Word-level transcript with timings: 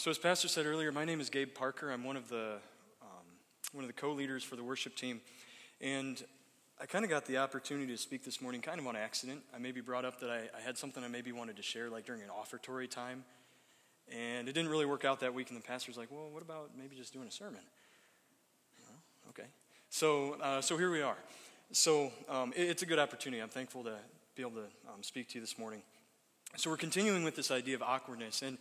so 0.00 0.10
as 0.10 0.16
Pastor 0.16 0.48
said 0.48 0.64
earlier, 0.64 0.90
my 0.92 1.04
name 1.04 1.20
is 1.20 1.28
Gabe 1.28 1.52
Parker. 1.52 1.90
I'm 1.90 2.04
one 2.04 2.16
of 2.16 2.26
the 2.30 2.54
um, 3.02 3.26
one 3.72 3.84
of 3.84 3.86
the 3.86 3.92
co-leaders 3.92 4.42
for 4.42 4.56
the 4.56 4.64
worship 4.64 4.96
team, 4.96 5.20
and 5.78 6.24
I 6.80 6.86
kind 6.86 7.04
of 7.04 7.10
got 7.10 7.26
the 7.26 7.36
opportunity 7.36 7.92
to 7.92 7.98
speak 7.98 8.24
this 8.24 8.40
morning, 8.40 8.62
kind 8.62 8.80
of 8.80 8.86
on 8.86 8.96
accident. 8.96 9.42
I 9.54 9.58
maybe 9.58 9.82
brought 9.82 10.06
up 10.06 10.18
that 10.20 10.30
I, 10.30 10.48
I 10.56 10.62
had 10.64 10.78
something 10.78 11.04
I 11.04 11.08
maybe 11.08 11.32
wanted 11.32 11.56
to 11.56 11.62
share, 11.62 11.90
like 11.90 12.06
during 12.06 12.22
an 12.22 12.30
offertory 12.30 12.88
time, 12.88 13.24
and 14.10 14.48
it 14.48 14.54
didn't 14.54 14.70
really 14.70 14.86
work 14.86 15.04
out 15.04 15.20
that 15.20 15.34
week. 15.34 15.50
And 15.50 15.58
the 15.58 15.62
pastor's 15.62 15.98
like, 15.98 16.10
"Well, 16.10 16.30
what 16.30 16.40
about 16.40 16.70
maybe 16.78 16.96
just 16.96 17.12
doing 17.12 17.28
a 17.28 17.30
sermon?" 17.30 17.60
okay, 19.28 19.48
so 19.90 20.38
uh, 20.40 20.62
so 20.62 20.78
here 20.78 20.90
we 20.90 21.02
are. 21.02 21.18
So 21.72 22.10
um, 22.26 22.54
it, 22.56 22.70
it's 22.70 22.82
a 22.82 22.86
good 22.86 22.98
opportunity. 22.98 23.42
I'm 23.42 23.50
thankful 23.50 23.84
to 23.84 23.96
be 24.34 24.40
able 24.40 24.52
to 24.52 24.66
um, 24.88 25.02
speak 25.02 25.28
to 25.28 25.34
you 25.34 25.42
this 25.42 25.58
morning. 25.58 25.82
So 26.56 26.70
we're 26.70 26.78
continuing 26.78 27.22
with 27.22 27.36
this 27.36 27.50
idea 27.50 27.74
of 27.74 27.82
awkwardness, 27.82 28.40
and 28.40 28.56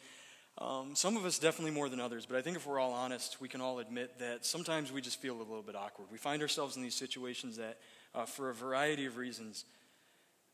um, 0.59 0.93
some 0.93 1.15
of 1.15 1.25
us 1.25 1.39
definitely 1.39 1.71
more 1.71 1.87
than 1.87 2.01
others, 2.01 2.25
but 2.25 2.37
I 2.37 2.41
think 2.41 2.57
if 2.57 2.67
we're 2.67 2.79
all 2.79 2.91
honest, 2.91 3.39
we 3.39 3.47
can 3.47 3.61
all 3.61 3.79
admit 3.79 4.19
that 4.19 4.45
sometimes 4.45 4.91
we 4.91 5.01
just 5.01 5.21
feel 5.21 5.37
a 5.37 5.39
little 5.39 5.61
bit 5.61 5.75
awkward. 5.75 6.09
We 6.11 6.17
find 6.17 6.41
ourselves 6.41 6.75
in 6.75 6.83
these 6.83 6.95
situations 6.95 7.55
that, 7.57 7.77
uh, 8.13 8.25
for 8.25 8.49
a 8.49 8.53
variety 8.53 9.05
of 9.05 9.15
reasons, 9.15 9.63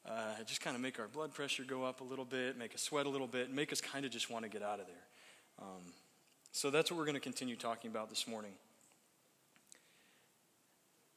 uh, 0.08 0.44
just 0.46 0.62
kind 0.62 0.76
of 0.76 0.82
make 0.82 1.00
our 1.00 1.08
blood 1.08 1.34
pressure 1.34 1.64
go 1.64 1.84
up 1.84 2.02
a 2.02 2.04
little 2.04 2.26
bit, 2.26 2.56
make 2.56 2.76
us 2.76 2.84
sweat 2.84 3.08
a 3.08 3.10
little 3.10 3.28
bit, 3.28 3.52
make 3.52 3.72
us 3.72 3.82
kind 3.82 4.06
of 4.06 4.12
just 4.12 4.30
want 4.30 4.44
to 4.44 4.50
get 4.50 4.62
out 4.62 4.80
of 4.80 4.86
there. 4.86 4.96
Um, 5.60 5.94
so 6.52 6.70
that's 6.70 6.92
what 6.92 6.98
we're 6.98 7.06
going 7.06 7.16
to 7.16 7.22
continue 7.22 7.56
talking 7.56 7.90
about 7.90 8.10
this 8.10 8.28
morning. 8.28 8.52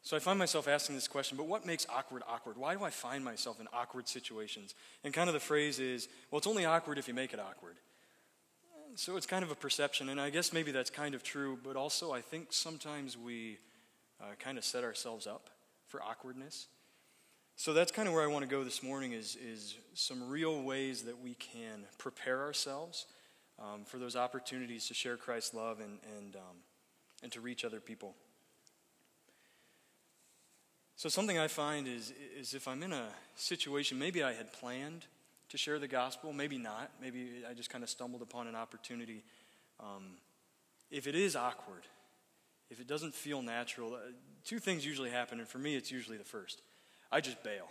So 0.01 0.17
I 0.17 0.21
find 0.21 0.39
myself 0.39 0.67
asking 0.67 0.95
this 0.95 1.07
question, 1.07 1.37
but 1.37 1.47
what 1.47 1.67
makes 1.67 1.87
awkward 1.95 2.23
awkward? 2.27 2.57
Why 2.57 2.75
do 2.75 2.83
I 2.83 2.89
find 2.89 3.23
myself 3.23 3.61
in 3.61 3.69
awkward 3.75 4.09
situations? 4.09 4.75
And 5.05 5.13
kind 5.13 5.29
of 5.29 5.35
the 5.35 5.41
phrase 5.41 5.79
is, 5.79 6.09
well, 6.31 6.39
it's 6.39 6.47
only 6.47 6.65
awkward 6.65 6.97
if 6.97 7.09
you 7.09 7.13
make 7.13 7.35
it 7.35 7.41
awkward. 7.41 7.77
So 8.95 9.17
it's 9.17 9.27
kind 9.27 9.45
of 9.45 9.51
a 9.51 9.55
perception, 9.55 10.09
and 10.09 10.21
I 10.21 10.31
guess 10.31 10.53
maybe 10.53 10.73
that's 10.73 10.91
kind 10.91 11.15
of 11.15 11.23
true, 11.23 11.59
but 11.63 11.77
also 11.77 12.13
I 12.13 12.21
think 12.21 12.49
sometimes 12.51 13.17
we 13.17 13.59
uh, 14.21 14.35
kind 14.39 14.59
of 14.59 14.65
set 14.65 14.83
ourselves 14.83 15.27
up 15.27 15.51
for 15.87 16.03
awkwardness. 16.03 16.67
So 17.57 17.73
that's 17.73 17.93
kind 17.93 18.09
of 18.09 18.15
where 18.15 18.23
I 18.23 18.27
want 18.29 18.45
to 18.45 18.49
go 18.49 18.65
this 18.65 18.83
morning 18.83 19.13
is, 19.13 19.37
is 19.37 19.77
some 19.95 20.29
real 20.29 20.63
ways 20.63 21.03
that 21.03 21.21
we 21.21 21.35
can 21.35 21.85
prepare 21.99 22.41
ourselves 22.41 23.07
um, 23.59 23.85
for 23.85 23.99
those 23.99 24.17
opportunities 24.17 24.87
to 24.89 24.95
share 24.95 25.17
Christ's 25.17 25.55
love 25.55 25.81
and, 25.81 25.99
and, 26.17 26.37
um, 26.37 26.57
and 27.23 27.33
to 27.33 27.41
reach 27.41 27.65
other 27.65 27.81
people. 27.81 28.15
So 30.97 31.09
something 31.09 31.39
I 31.39 31.49
find 31.49 31.87
is, 31.87 32.13
is 32.37 32.55
if 32.55 32.67
I'm 32.67 32.83
in 32.83 32.93
a 32.93 33.09
situation, 33.37 33.99
maybe 33.99 34.23
I 34.23 34.33
had 34.33 34.53
planned 34.53 35.07
to 35.51 35.59
share 35.59 35.79
the 35.79 35.89
gospel, 35.89 36.33
maybe 36.33 36.59
not. 36.59 36.91
Maybe 37.01 37.43
I 37.49 37.55
just 37.55 37.71
kind 37.71 37.83
of 37.83 37.91
stumbled 37.91 38.23
upon 38.23 38.47
an 38.47 38.55
opportunity. 38.55 39.25
Um, 39.81 40.17
if 40.91 41.07
it 41.07 41.15
is 41.15 41.37
awkward, 41.37 41.83
if 42.71 42.81
it 42.81 42.87
doesn't 42.87 43.15
feel 43.15 43.43
natural, 43.43 43.95
uh, 43.95 43.99
two 44.45 44.59
things 44.59 44.85
usually 44.85 45.11
happen, 45.11 45.39
and 45.39 45.49
for 45.49 45.59
me, 45.59 45.75
it's 45.75 45.91
usually 45.91 46.17
the 46.17 46.25
first. 46.25 46.63
I 47.11 47.21
just 47.21 47.43
bail. 47.43 47.69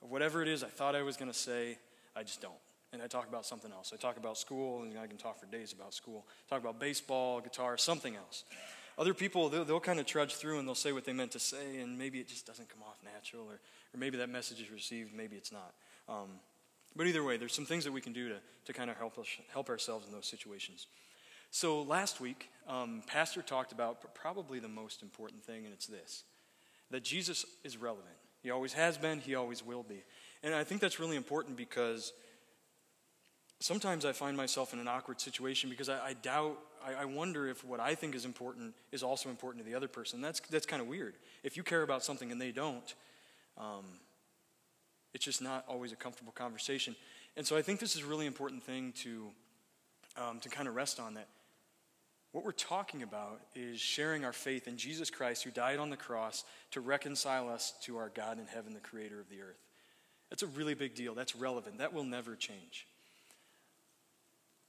Whatever 0.00 0.42
it 0.42 0.48
is 0.48 0.62
I 0.62 0.68
thought 0.68 0.94
I 0.94 1.02
was 1.02 1.16
going 1.16 1.30
to 1.30 1.36
say, 1.36 1.78
I 2.14 2.22
just 2.22 2.40
don't. 2.40 2.54
And 2.92 3.00
I 3.00 3.06
talk 3.06 3.28
about 3.28 3.46
something 3.46 3.72
else. 3.72 3.92
I 3.94 3.96
talk 3.96 4.16
about 4.16 4.36
school, 4.36 4.82
and 4.82 4.98
I 4.98 5.06
can 5.06 5.16
talk 5.16 5.40
for 5.40 5.46
days 5.46 5.72
about 5.72 5.94
school. 5.94 6.26
Talk 6.48 6.60
about 6.60 6.78
baseball, 6.78 7.40
guitar, 7.40 7.76
something 7.78 8.16
else. 8.16 8.44
Other 8.98 9.14
people, 9.14 9.48
they'll, 9.48 9.64
they'll, 9.64 9.80
kind 9.80 9.98
of 9.98 10.06
trudge 10.06 10.34
through 10.34 10.58
and 10.58 10.68
they'll 10.68 10.74
say 10.74 10.92
what 10.92 11.04
they 11.04 11.14
meant 11.14 11.30
to 11.32 11.38
say, 11.38 11.80
and 11.80 11.98
maybe 11.98 12.20
it 12.20 12.28
just 12.28 12.46
doesn't 12.46 12.68
come 12.68 12.82
off 12.82 12.98
natural, 13.02 13.44
or, 13.44 13.54
or 13.54 13.98
maybe 13.98 14.18
that 14.18 14.28
message 14.28 14.60
is 14.60 14.70
received, 14.70 15.14
maybe 15.14 15.36
it's 15.36 15.50
not. 15.50 15.72
Um, 16.08 16.28
but 16.96 17.06
either 17.06 17.24
way, 17.24 17.36
there's 17.36 17.54
some 17.54 17.64
things 17.64 17.84
that 17.84 17.92
we 17.92 18.00
can 18.00 18.12
do 18.12 18.28
to, 18.28 18.36
to 18.66 18.72
kind 18.72 18.90
of 18.90 18.96
help, 18.96 19.18
us, 19.18 19.26
help 19.52 19.68
ourselves 19.68 20.06
in 20.06 20.12
those 20.12 20.26
situations. 20.26 20.86
So 21.50 21.82
last 21.82 22.20
week, 22.20 22.48
um, 22.66 23.02
Pastor 23.06 23.42
talked 23.42 23.72
about 23.72 24.14
probably 24.14 24.58
the 24.58 24.68
most 24.68 25.02
important 25.02 25.44
thing, 25.44 25.64
and 25.64 25.72
it's 25.72 25.86
this 25.86 26.24
that 26.90 27.02
Jesus 27.02 27.46
is 27.64 27.78
relevant. 27.78 28.14
He 28.42 28.50
always 28.50 28.74
has 28.74 28.98
been, 28.98 29.18
he 29.20 29.34
always 29.34 29.64
will 29.64 29.82
be. 29.82 30.02
And 30.42 30.54
I 30.54 30.62
think 30.62 30.82
that's 30.82 31.00
really 31.00 31.16
important 31.16 31.56
because 31.56 32.12
sometimes 33.60 34.04
I 34.04 34.12
find 34.12 34.36
myself 34.36 34.72
in 34.72 34.78
an 34.78 34.88
awkward 34.88 35.20
situation 35.20 35.70
because 35.70 35.88
I, 35.88 36.08
I 36.08 36.12
doubt, 36.14 36.58
I, 36.84 37.02
I, 37.02 37.04
wonder 37.06 37.48
if 37.48 37.64
what 37.64 37.80
I 37.80 37.94
think 37.94 38.14
is 38.14 38.24
important 38.24 38.74
is 38.90 39.02
also 39.02 39.30
important 39.30 39.64
to 39.64 39.70
the 39.70 39.76
other 39.76 39.88
person. 39.88 40.20
That's, 40.20 40.40
that's 40.40 40.66
kind 40.66 40.82
of 40.82 40.88
weird. 40.88 41.14
If 41.42 41.56
you 41.56 41.62
care 41.62 41.82
about 41.82 42.04
something 42.04 42.30
and 42.30 42.40
they 42.40 42.50
don't, 42.50 42.94
um, 43.56 43.84
it's 45.14 45.24
just 45.24 45.42
not 45.42 45.64
always 45.68 45.92
a 45.92 45.96
comfortable 45.96 46.32
conversation. 46.32 46.96
And 47.36 47.46
so 47.46 47.56
I 47.56 47.62
think 47.62 47.80
this 47.80 47.96
is 47.96 48.02
a 48.02 48.06
really 48.06 48.26
important 48.26 48.62
thing 48.62 48.92
to, 48.98 49.30
um, 50.16 50.40
to 50.40 50.48
kind 50.48 50.68
of 50.68 50.74
rest 50.74 51.00
on 51.00 51.14
that. 51.14 51.28
What 52.32 52.44
we're 52.44 52.52
talking 52.52 53.02
about 53.02 53.42
is 53.54 53.78
sharing 53.78 54.24
our 54.24 54.32
faith 54.32 54.66
in 54.66 54.78
Jesus 54.78 55.10
Christ, 55.10 55.44
who 55.44 55.50
died 55.50 55.78
on 55.78 55.90
the 55.90 55.98
cross 55.98 56.44
to 56.70 56.80
reconcile 56.80 57.48
us 57.48 57.74
to 57.82 57.98
our 57.98 58.10
God 58.14 58.38
in 58.38 58.46
heaven, 58.46 58.72
the 58.72 58.80
creator 58.80 59.20
of 59.20 59.28
the 59.28 59.42
earth. 59.42 59.60
That's 60.30 60.42
a 60.42 60.46
really 60.46 60.72
big 60.74 60.94
deal. 60.94 61.14
That's 61.14 61.36
relevant. 61.36 61.78
That 61.78 61.92
will 61.92 62.04
never 62.04 62.34
change. 62.34 62.86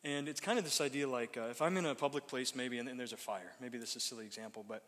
And 0.04 0.28
it's 0.28 0.42
kind 0.42 0.60
of 0.60 0.66
this 0.66 0.82
idea 0.82 1.08
like 1.08 1.38
uh, 1.38 1.48
if 1.52 1.62
I'm 1.62 1.78
in 1.78 1.86
a 1.86 1.96
public 1.96 2.28
place, 2.28 2.54
maybe, 2.54 2.80
and, 2.80 2.90
and 2.90 3.00
there's 3.00 3.14
a 3.14 3.18
fire. 3.18 3.54
Maybe 3.62 3.78
this 3.78 3.92
is 3.92 3.96
a 3.98 4.00
silly 4.02 4.26
example, 4.26 4.66
but 4.68 4.84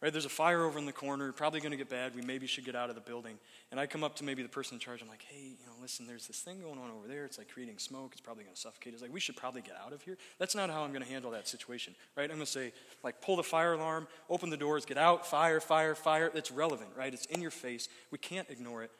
right, 0.00 0.12
there's 0.12 0.24
a 0.24 0.30
fire 0.30 0.64
over 0.64 0.78
in 0.78 0.86
the 0.86 0.92
corner, 0.92 1.30
probably 1.32 1.60
going 1.60 1.72
to 1.72 1.76
get 1.76 1.90
bad. 1.90 2.14
We 2.14 2.22
maybe 2.22 2.46
should 2.46 2.64
get 2.64 2.74
out 2.74 2.88
of 2.88 2.94
the 2.94 3.02
building. 3.02 3.38
And 3.70 3.78
I 3.78 3.86
come 3.86 4.02
up 4.02 4.16
to 4.16 4.24
maybe 4.24 4.42
the 4.42 4.48
person 4.48 4.76
in 4.76 4.80
charge. 4.80 5.02
I'm 5.02 5.08
like, 5.08 5.24
hey, 5.28 5.42
you 5.42 5.66
know, 5.66 5.72
listen, 5.80 6.06
there's 6.06 6.26
this 6.26 6.40
thing 6.40 6.60
going 6.60 6.78
on 6.78 6.90
over 6.90 7.06
there. 7.06 7.24
It's 7.24 7.36
like 7.36 7.48
creating 7.48 7.78
smoke. 7.78 8.12
It's 8.12 8.20
probably 8.20 8.44
going 8.44 8.54
to 8.54 8.60
suffocate. 8.60 8.94
It's 8.94 9.02
like, 9.02 9.12
we 9.12 9.20
should 9.20 9.36
probably 9.36 9.60
get 9.60 9.76
out 9.84 9.92
of 9.92 10.02
here. 10.02 10.16
That's 10.38 10.54
not 10.54 10.70
how 10.70 10.82
I'm 10.82 10.92
going 10.92 11.04
to 11.04 11.10
handle 11.10 11.30
that 11.32 11.46
situation, 11.46 11.94
right? 12.16 12.24
I'm 12.24 12.36
going 12.36 12.40
to 12.40 12.46
say, 12.46 12.72
like, 13.02 13.20
pull 13.20 13.36
the 13.36 13.42
fire 13.42 13.74
alarm, 13.74 14.08
open 14.30 14.48
the 14.48 14.56
doors, 14.56 14.86
get 14.86 14.96
out, 14.96 15.26
fire, 15.26 15.60
fire, 15.60 15.94
fire. 15.94 16.30
It's 16.34 16.50
relevant, 16.50 16.90
right? 16.96 17.12
It's 17.12 17.26
in 17.26 17.42
your 17.42 17.50
face. 17.50 17.88
We 18.10 18.18
can't 18.18 18.48
ignore 18.48 18.82
it. 18.82 18.90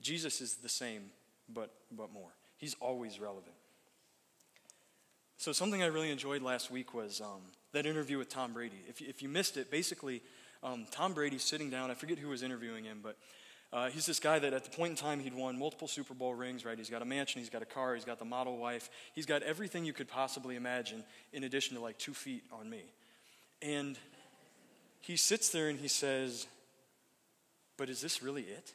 Jesus 0.00 0.40
is 0.40 0.56
the 0.56 0.68
same, 0.68 1.10
but, 1.52 1.74
but 1.90 2.12
more. 2.12 2.30
He's 2.58 2.76
always 2.80 3.18
relevant. 3.18 3.54
So, 5.36 5.52
something 5.52 5.82
I 5.82 5.86
really 5.86 6.10
enjoyed 6.10 6.42
last 6.42 6.68
week 6.70 6.94
was 6.94 7.20
um, 7.20 7.42
that 7.72 7.86
interview 7.86 8.18
with 8.18 8.28
Tom 8.28 8.52
Brady. 8.52 8.80
If 8.88 9.00
if 9.00 9.22
you 9.22 9.28
missed 9.28 9.56
it, 9.56 9.70
basically, 9.70 10.22
um, 10.62 10.86
Tom 10.90 11.14
Brady's 11.14 11.42
sitting 11.42 11.70
down. 11.70 11.90
I 11.90 11.94
forget 11.94 12.18
who 12.18 12.28
was 12.28 12.42
interviewing 12.42 12.84
him, 12.84 13.00
but 13.02 13.16
uh, 13.72 13.90
he's 13.90 14.06
this 14.06 14.18
guy 14.18 14.38
that 14.38 14.54
at 14.54 14.64
the 14.64 14.70
point 14.70 14.90
in 14.90 14.96
time 14.96 15.20
he'd 15.20 15.34
won 15.34 15.58
multiple 15.58 15.88
Super 15.88 16.14
Bowl 16.14 16.34
rings, 16.34 16.64
right? 16.64 16.78
He's 16.78 16.88
got 16.88 17.02
a 17.02 17.04
mansion, 17.04 17.40
he's 17.40 17.50
got 17.50 17.60
a 17.60 17.66
car, 17.66 17.94
he's 17.94 18.04
got 18.04 18.18
the 18.18 18.24
model 18.24 18.56
wife, 18.56 18.88
he's 19.14 19.26
got 19.26 19.42
everything 19.42 19.84
you 19.84 19.92
could 19.92 20.08
possibly 20.08 20.56
imagine, 20.56 21.04
in 21.32 21.44
addition 21.44 21.76
to 21.76 21.82
like 21.82 21.98
two 21.98 22.14
feet 22.14 22.44
on 22.50 22.68
me. 22.68 22.82
And 23.60 23.98
he 25.00 25.16
sits 25.16 25.50
there 25.50 25.68
and 25.68 25.78
he 25.78 25.88
says, 25.88 26.46
But 27.76 27.90
is 27.90 28.00
this 28.00 28.22
really 28.22 28.42
it? 28.42 28.72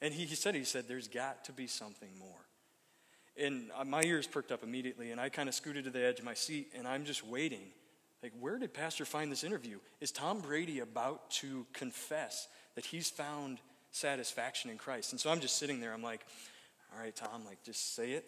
And 0.00 0.14
he, 0.14 0.24
he 0.24 0.34
said, 0.34 0.54
he 0.54 0.64
said, 0.64 0.88
There's 0.88 1.08
got 1.08 1.44
to 1.44 1.52
be 1.52 1.66
something 1.66 2.10
more. 2.18 2.28
And 3.36 3.70
uh, 3.78 3.84
my 3.84 4.02
ears 4.02 4.26
perked 4.26 4.50
up 4.50 4.62
immediately, 4.62 5.10
and 5.12 5.20
I 5.20 5.28
kind 5.28 5.48
of 5.48 5.54
scooted 5.54 5.84
to 5.84 5.90
the 5.90 6.04
edge 6.04 6.18
of 6.18 6.24
my 6.24 6.34
seat, 6.34 6.72
and 6.74 6.88
I'm 6.88 7.04
just 7.04 7.26
waiting. 7.26 7.68
Like, 8.22 8.32
where 8.38 8.58
did 8.58 8.74
Pastor 8.74 9.04
find 9.04 9.32
this 9.32 9.44
interview? 9.44 9.78
Is 10.00 10.10
Tom 10.10 10.40
Brady 10.40 10.80
about 10.80 11.30
to 11.32 11.66
confess 11.72 12.48
that 12.74 12.84
he's 12.84 13.08
found 13.08 13.58
satisfaction 13.92 14.70
in 14.70 14.76
Christ? 14.76 15.12
And 15.12 15.20
so 15.20 15.30
I'm 15.30 15.40
just 15.40 15.56
sitting 15.56 15.80
there. 15.80 15.92
I'm 15.92 16.02
like, 16.02 16.24
all 16.92 17.00
right, 17.00 17.14
Tom, 17.14 17.44
like, 17.46 17.62
just 17.62 17.94
say 17.94 18.12
it. 18.12 18.24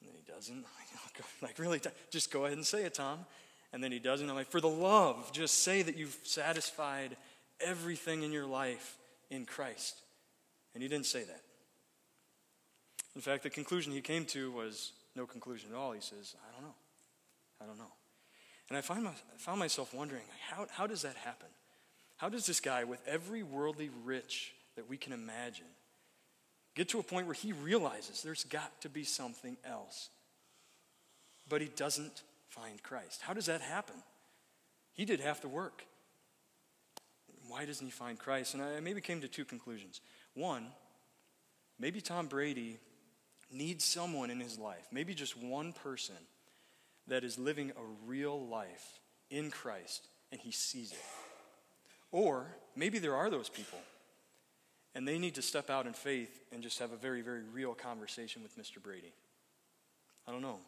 And 0.00 0.10
then 0.10 0.16
he 0.16 0.32
doesn't. 0.32 0.64
Like, 1.40 1.58
really, 1.58 1.80
just 2.10 2.30
go 2.30 2.44
ahead 2.44 2.58
and 2.58 2.66
say 2.66 2.84
it, 2.84 2.92
Tom. 2.92 3.20
And 3.72 3.82
then 3.82 3.90
he 3.90 3.98
doesn't. 3.98 4.28
I'm 4.28 4.36
like, 4.36 4.50
for 4.50 4.60
the 4.60 4.68
love, 4.68 5.32
just 5.32 5.62
say 5.62 5.80
that 5.80 5.96
you've 5.96 6.16
satisfied 6.24 7.16
everything 7.58 8.22
in 8.22 8.32
your 8.32 8.44
life 8.44 8.98
in 9.30 9.46
Christ. 9.46 9.96
And 10.74 10.82
he 10.82 10.90
didn't 10.90 11.06
say 11.06 11.24
that. 11.24 11.40
In 13.14 13.22
fact, 13.22 13.44
the 13.44 13.50
conclusion 13.50 13.92
he 13.92 14.02
came 14.02 14.26
to 14.26 14.50
was 14.52 14.92
no 15.14 15.24
conclusion 15.24 15.70
at 15.72 15.76
all. 15.76 15.92
He 15.92 16.02
says, 16.02 16.34
I 16.46 16.52
don't 16.54 16.68
know. 16.68 16.74
I 17.62 17.66
don't 17.66 17.78
know. 17.78 17.92
And 18.68 18.76
I, 18.76 18.80
find 18.80 19.04
my, 19.04 19.12
found 19.38 19.60
myself 19.60 19.94
wondering, 19.94 20.24
how, 20.50 20.66
how 20.70 20.86
does 20.86 21.02
that 21.02 21.16
happen? 21.16 21.48
How 22.16 22.28
does 22.28 22.46
this 22.46 22.60
guy, 22.60 22.84
with 22.84 23.00
every 23.06 23.42
worldly 23.42 23.90
rich 24.04 24.52
that 24.74 24.88
we 24.88 24.96
can 24.96 25.12
imagine, 25.12 25.66
get 26.74 26.88
to 26.90 26.98
a 26.98 27.02
point 27.02 27.26
where 27.26 27.34
he 27.34 27.52
realizes 27.52 28.22
there's 28.22 28.44
got 28.44 28.80
to 28.80 28.88
be 28.88 29.04
something 29.04 29.56
else? 29.64 30.08
But 31.48 31.60
he 31.60 31.68
doesn't 31.68 32.22
find 32.48 32.82
Christ. 32.82 33.22
How 33.22 33.34
does 33.34 33.46
that 33.46 33.60
happen? 33.60 33.96
He 34.94 35.04
did 35.04 35.20
half 35.20 35.42
the 35.42 35.48
work. 35.48 35.84
Why 37.48 37.64
doesn't 37.66 37.86
he 37.86 37.92
find 37.92 38.18
Christ? 38.18 38.54
And 38.54 38.62
I 38.62 38.80
maybe 38.80 39.00
came 39.00 39.20
to 39.20 39.28
two 39.28 39.44
conclusions. 39.44 40.00
One, 40.34 40.66
maybe 41.78 42.00
Tom 42.00 42.26
Brady 42.26 42.78
needs 43.52 43.84
someone 43.84 44.30
in 44.30 44.40
his 44.40 44.58
life, 44.58 44.88
maybe 44.90 45.14
just 45.14 45.36
one 45.36 45.72
person, 45.72 46.16
that 47.08 47.24
is 47.24 47.38
living 47.38 47.70
a 47.70 48.06
real 48.06 48.46
life 48.46 49.00
in 49.30 49.50
Christ 49.50 50.08
and 50.32 50.40
he 50.40 50.50
sees 50.50 50.92
it. 50.92 50.98
Or 52.10 52.46
maybe 52.74 52.98
there 52.98 53.14
are 53.14 53.30
those 53.30 53.48
people 53.48 53.78
and 54.94 55.06
they 55.06 55.18
need 55.18 55.34
to 55.34 55.42
step 55.42 55.68
out 55.68 55.86
in 55.86 55.92
faith 55.92 56.40
and 56.52 56.62
just 56.62 56.78
have 56.78 56.92
a 56.92 56.96
very, 56.96 57.20
very 57.20 57.42
real 57.52 57.74
conversation 57.74 58.42
with 58.42 58.58
Mr. 58.58 58.82
Brady. 58.82 59.12
I 60.26 60.32
don't 60.32 60.42
know. 60.42 60.58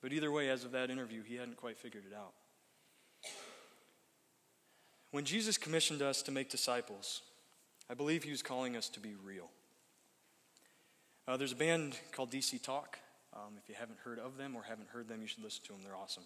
But 0.00 0.12
either 0.12 0.30
way, 0.30 0.48
as 0.48 0.64
of 0.64 0.72
that 0.72 0.90
interview, 0.90 1.22
he 1.24 1.34
hadn't 1.34 1.56
quite 1.56 1.76
figured 1.76 2.04
it 2.08 2.14
out. 2.14 2.34
When 5.10 5.24
Jesus 5.24 5.58
commissioned 5.58 6.02
us 6.02 6.22
to 6.22 6.30
make 6.30 6.50
disciples, 6.50 7.22
I 7.90 7.94
believe 7.94 8.22
he 8.22 8.30
was 8.30 8.42
calling 8.42 8.76
us 8.76 8.88
to 8.90 9.00
be 9.00 9.14
real. 9.24 9.50
Uh, 11.26 11.36
there's 11.36 11.52
a 11.52 11.56
band 11.56 11.96
called 12.12 12.30
DC 12.30 12.62
Talk. 12.62 12.98
Um, 13.34 13.54
if 13.62 13.68
you 13.68 13.74
haven't 13.78 13.98
heard 14.04 14.18
of 14.18 14.36
them 14.36 14.56
or 14.56 14.62
haven't 14.62 14.88
heard 14.88 15.08
them, 15.08 15.20
you 15.20 15.28
should 15.28 15.44
listen 15.44 15.62
to 15.66 15.72
them. 15.72 15.82
They're 15.84 15.96
awesome. 15.96 16.24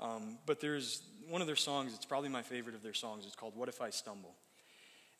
Um, 0.00 0.38
but 0.46 0.60
there's 0.60 1.02
one 1.28 1.40
of 1.40 1.46
their 1.46 1.56
songs, 1.56 1.92
it's 1.94 2.04
probably 2.04 2.28
my 2.28 2.42
favorite 2.42 2.74
of 2.74 2.82
their 2.82 2.94
songs. 2.94 3.26
It's 3.26 3.34
called 3.34 3.56
What 3.56 3.68
If 3.68 3.80
I 3.80 3.90
Stumble? 3.90 4.34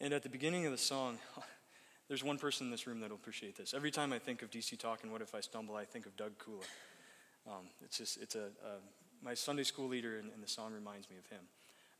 And 0.00 0.12
at 0.14 0.22
the 0.22 0.28
beginning 0.28 0.66
of 0.66 0.72
the 0.72 0.78
song, 0.78 1.18
there's 2.08 2.22
one 2.22 2.38
person 2.38 2.68
in 2.68 2.70
this 2.70 2.86
room 2.86 3.00
that'll 3.00 3.16
appreciate 3.16 3.56
this. 3.56 3.74
Every 3.74 3.90
time 3.90 4.12
I 4.12 4.18
think 4.18 4.42
of 4.42 4.50
DC 4.50 4.78
Talk 4.78 5.02
and 5.02 5.10
What 5.10 5.20
If 5.20 5.34
I 5.34 5.40
Stumble, 5.40 5.74
I 5.74 5.84
think 5.84 6.06
of 6.06 6.16
Doug 6.16 6.32
Kula. 6.38 6.64
Um, 7.46 7.66
it's 7.84 7.98
just, 7.98 8.20
it's 8.22 8.34
a, 8.36 8.50
a, 8.64 9.22
my 9.22 9.34
Sunday 9.34 9.64
school 9.64 9.88
leader, 9.88 10.18
and, 10.18 10.30
and, 10.32 10.42
the 10.42 10.48
song 10.48 10.72
reminds 10.72 11.08
me 11.10 11.16
of 11.16 11.26
him. 11.26 11.40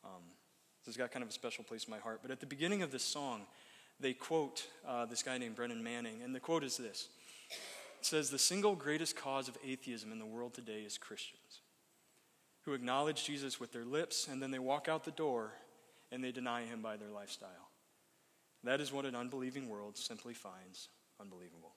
Um, 0.05 0.23
it's 0.87 0.97
got 0.97 1.11
kind 1.11 1.23
of 1.23 1.29
a 1.29 1.33
special 1.33 1.65
place 1.65 1.85
in 1.85 1.91
my 1.91 1.99
heart. 1.99 2.21
But 2.23 2.31
at 2.31 2.41
the 2.41 2.47
beginning 2.47 2.83
of 2.83 2.93
this 2.93 3.03
song, 3.03 3.43
they 3.99 4.13
quote 4.13 4.67
uh, 4.87 5.07
this 5.07 5.23
guy 5.23 5.39
named 5.39 5.57
Brennan 5.57 5.83
Manning, 5.83 6.23
and 6.23 6.35
the 6.35 6.41
quote 6.41 6.65
is 6.65 6.77
this 6.77 7.09
says, 8.05 8.31
The 8.31 8.39
single 8.39 8.75
greatest 8.75 9.17
cause 9.17 9.49
of 9.49 9.57
atheism 9.65 10.13
in 10.13 10.19
the 10.19 10.27
world 10.27 10.55
today 10.55 10.81
is 10.81 10.99
Christians 10.99 11.63
who 12.69 12.75
acknowledge 12.75 13.25
Jesus 13.25 13.59
with 13.59 13.73
their 13.73 13.87
lips, 13.87 14.29
and 14.31 14.43
then 14.43 14.51
they 14.51 14.59
walk 14.59 14.89
out 14.89 15.05
the 15.05 15.11
door 15.11 15.55
and 16.13 16.23
they 16.23 16.33
deny 16.33 16.65
him 16.65 16.83
by 16.83 16.99
their 16.99 17.09
lifestyle. 17.09 17.71
That 18.63 18.81
is 18.81 18.93
what 18.93 19.07
an 19.07 19.15
unbelieving 19.15 19.71
world 19.71 19.97
simply 19.97 20.35
finds 20.35 20.91
unbelievable. 21.19 21.73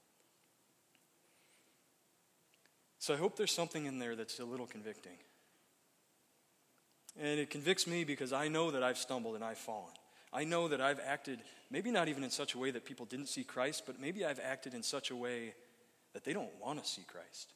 So 2.99 3.13
I 3.13 3.17
hope 3.17 3.37
there's 3.37 3.53
something 3.53 3.85
in 3.85 3.99
there 3.99 4.17
that's 4.17 4.39
a 4.39 4.45
little 4.45 4.67
convicting. 4.67 5.17
And 7.17 7.39
it 7.39 7.49
convicts 7.49 7.87
me 7.87 8.03
because 8.03 8.33
I 8.33 8.49
know 8.49 8.71
that 8.71 8.83
I've 8.83 8.97
stumbled 8.97 9.35
and 9.35 9.43
I've 9.45 9.57
fallen. 9.57 9.93
I 10.33 10.43
know 10.43 10.67
that 10.67 10.81
I've 10.81 10.99
acted, 10.99 11.39
maybe 11.69 11.91
not 11.91 12.09
even 12.09 12.23
in 12.23 12.31
such 12.31 12.53
a 12.53 12.57
way 12.57 12.69
that 12.71 12.83
people 12.83 13.05
didn't 13.05 13.27
see 13.27 13.45
Christ, 13.45 13.83
but 13.85 13.99
maybe 13.99 14.25
I've 14.25 14.39
acted 14.39 14.73
in 14.73 14.83
such 14.83 15.09
a 15.09 15.15
way 15.15 15.53
that 16.13 16.23
they 16.23 16.33
don't 16.33 16.51
want 16.61 16.83
to 16.83 16.89
see 16.89 17.03
Christ. 17.07 17.53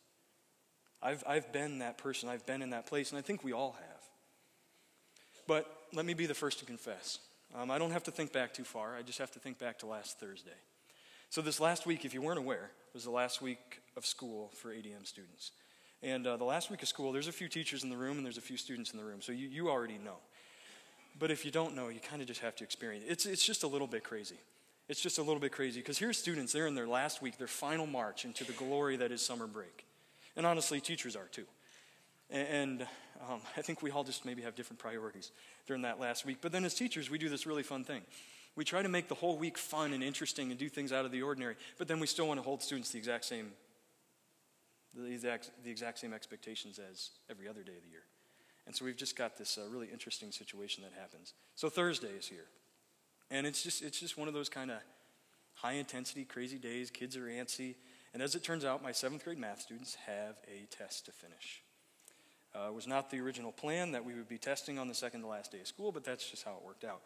I've, 1.02 1.24
I've 1.28 1.52
been 1.52 1.80
that 1.80 1.98
person, 1.98 2.30
I've 2.30 2.46
been 2.46 2.62
in 2.62 2.72
that 2.72 2.88
place, 2.88 3.12
and 3.12 3.20
I 3.20 3.22
think 3.22 3.44
we 3.44 3.54
all 3.54 3.74
have. 3.74 4.02
But 5.48 5.68
let 5.94 6.06
me 6.06 6.14
be 6.14 6.26
the 6.26 6.34
first 6.34 6.60
to 6.60 6.66
confess. 6.66 7.20
Um, 7.56 7.70
I 7.70 7.78
don't 7.78 7.92
have 7.92 8.04
to 8.06 8.12
think 8.12 8.34
back 8.34 8.54
too 8.54 8.64
far, 8.64 8.96
I 8.96 9.02
just 9.02 9.20
have 9.20 9.32
to 9.32 9.40
think 9.40 9.60
back 9.60 9.80
to 9.80 9.86
last 9.86 10.20
Thursday. 10.20 10.58
So, 11.30 11.42
this 11.42 11.60
last 11.60 11.86
week, 11.86 12.06
if 12.06 12.14
you 12.14 12.22
weren't 12.22 12.40
aware, 12.40 12.72
was 12.94 13.04
the 13.04 13.12
last 13.12 13.42
week 13.42 13.82
of 13.98 14.06
school 14.06 14.52
for 14.56 14.70
ADM 14.70 15.06
students. 15.06 15.52
And 16.02 16.26
uh, 16.28 16.38
the 16.38 16.46
last 16.46 16.70
week 16.70 16.82
of 16.82 16.88
school, 16.88 17.12
there's 17.12 17.28
a 17.28 17.32
few 17.32 17.48
teachers 17.48 17.84
in 17.84 17.90
the 17.90 17.98
room 17.98 18.18
and 18.18 18.26
there's 18.26 18.38
a 18.38 18.42
few 18.42 18.58
students 18.58 18.92
in 18.92 19.00
the 19.00 19.06
room, 19.06 19.22
so 19.22 19.32
you, 19.32 19.48
you 19.48 19.70
already 19.70 19.98
know. 19.98 20.18
But 21.18 21.32
if 21.32 21.46
you 21.46 21.52
don't 21.52 21.76
know, 21.76 21.90
you 21.90 22.00
kind 22.00 22.22
of 22.22 22.28
just 22.28 22.42
have 22.42 22.56
to 22.58 22.64
experience 22.64 23.06
it. 23.06 23.12
It's, 23.12 23.26
it's 23.26 23.46
just 23.46 23.64
a 23.64 23.68
little 23.68 23.88
bit 23.88 24.04
crazy. 24.04 24.38
It's 24.88 25.02
just 25.02 25.18
a 25.18 25.24
little 25.24 25.40
bit 25.40 25.52
crazy 25.52 25.80
because 25.80 25.98
here's 25.98 26.18
students, 26.18 26.54
they're 26.54 26.68
in 26.68 26.76
their 26.76 26.88
last 26.88 27.22
week, 27.22 27.38
their 27.38 27.48
final 27.48 27.88
march 27.88 28.24
into 28.26 28.44
the 28.44 28.54
glory 28.54 28.98
that 28.98 29.12
is 29.12 29.22
summer 29.22 29.48
break. 29.48 29.86
And 30.36 30.46
honestly, 30.46 30.80
teachers 30.80 31.16
are 31.16 31.28
too. 31.32 31.46
And 32.30 32.84
um, 33.30 33.42
I 33.58 33.62
think 33.62 33.82
we 33.82 33.92
all 33.92 34.04
just 34.04 34.26
maybe 34.26 34.42
have 34.44 34.56
different 34.56 34.80
priorities 34.80 35.32
during 35.68 35.84
that 35.84 36.00
last 36.00 36.26
week. 36.26 36.38
But 36.42 36.52
then 36.52 36.66
as 36.66 36.74
teachers, 36.74 37.10
we 37.10 37.18
do 37.18 37.30
this 37.30 37.46
really 37.46 37.64
fun 37.64 37.84
thing. 37.84 38.02
We 38.56 38.64
try 38.64 38.82
to 38.82 38.90
make 38.90 39.08
the 39.08 39.16
whole 39.16 39.38
week 39.38 39.58
fun 39.58 39.92
and 39.94 40.04
interesting 40.04 40.50
and 40.50 40.60
do 40.60 40.70
things 40.70 40.94
out 40.94 41.04
of 41.06 41.12
the 41.12 41.22
ordinary, 41.22 41.56
but 41.78 41.88
then 41.88 42.00
we 42.00 42.08
still 42.08 42.28
want 42.28 42.40
to 42.40 42.44
hold 42.44 42.64
students 42.64 42.92
the 42.92 42.98
exact 42.98 43.26
same, 43.26 43.52
the 44.96 45.12
exact, 45.12 45.52
the 45.64 45.70
exact 45.70 46.00
same 46.00 46.14
expectations 46.14 46.80
as 46.80 47.10
every 47.30 47.50
other 47.50 47.64
day 47.64 47.76
of 47.76 47.84
the 47.84 47.90
year. 47.90 48.04
And 48.66 48.76
so 48.76 48.86
we've 48.86 48.96
just 48.96 49.18
got 49.18 49.38
this 49.38 49.58
uh, 49.58 49.68
really 49.70 49.88
interesting 49.92 50.32
situation 50.32 50.84
that 50.84 50.94
happens. 51.00 51.34
So 51.56 51.70
Thursday 51.70 52.12
is 52.18 52.28
here. 52.28 52.46
And 53.32 53.48
it's 53.48 53.64
just, 53.64 53.82
it's 53.82 54.00
just 54.00 54.18
one 54.18 54.28
of 54.28 54.34
those 54.34 54.50
kind 54.50 54.72
of 54.72 54.78
high 55.54 55.74
intensity, 55.74 56.26
crazy 56.26 56.58
days. 56.58 56.92
Kids 56.92 57.18
are 57.18 57.24
antsy. 57.24 57.76
And 58.14 58.22
as 58.22 58.36
it 58.36 58.44
turns 58.44 58.64
out, 58.64 58.84
my 58.84 58.92
seventh 58.92 59.24
grade 59.24 59.38
math 59.38 59.62
students 59.62 59.96
have 60.06 60.38
a 60.48 60.66
test 60.76 61.06
to 61.06 61.12
finish. 61.12 61.62
Uh, 62.56 62.70
it 62.70 62.74
was 62.74 62.88
not 62.88 63.12
the 63.12 63.20
original 63.20 63.52
plan 63.52 63.92
that 63.92 64.06
we 64.06 64.14
would 64.14 64.30
be 64.30 64.38
testing 64.38 64.80
on 64.80 64.88
the 64.88 64.94
second 64.94 65.22
to 65.22 65.28
last 65.28 65.52
day 65.52 65.60
of 65.60 65.68
school, 65.68 65.92
but 65.92 66.04
that's 66.06 66.30
just 66.30 66.44
how 66.44 66.52
it 66.52 66.66
worked 66.66 66.86
out. 66.86 67.02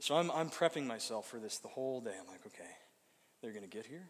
So 0.00 0.16
I'm, 0.16 0.30
I'm 0.30 0.50
prepping 0.50 0.86
myself 0.86 1.28
for 1.28 1.38
this 1.38 1.58
the 1.58 1.68
whole 1.68 2.02
day. 2.02 2.12
I'm 2.20 2.26
like, 2.26 2.44
okay, 2.46 2.70
they're 3.40 3.52
going 3.52 3.62
to 3.62 3.70
get 3.70 3.86
here. 3.86 4.04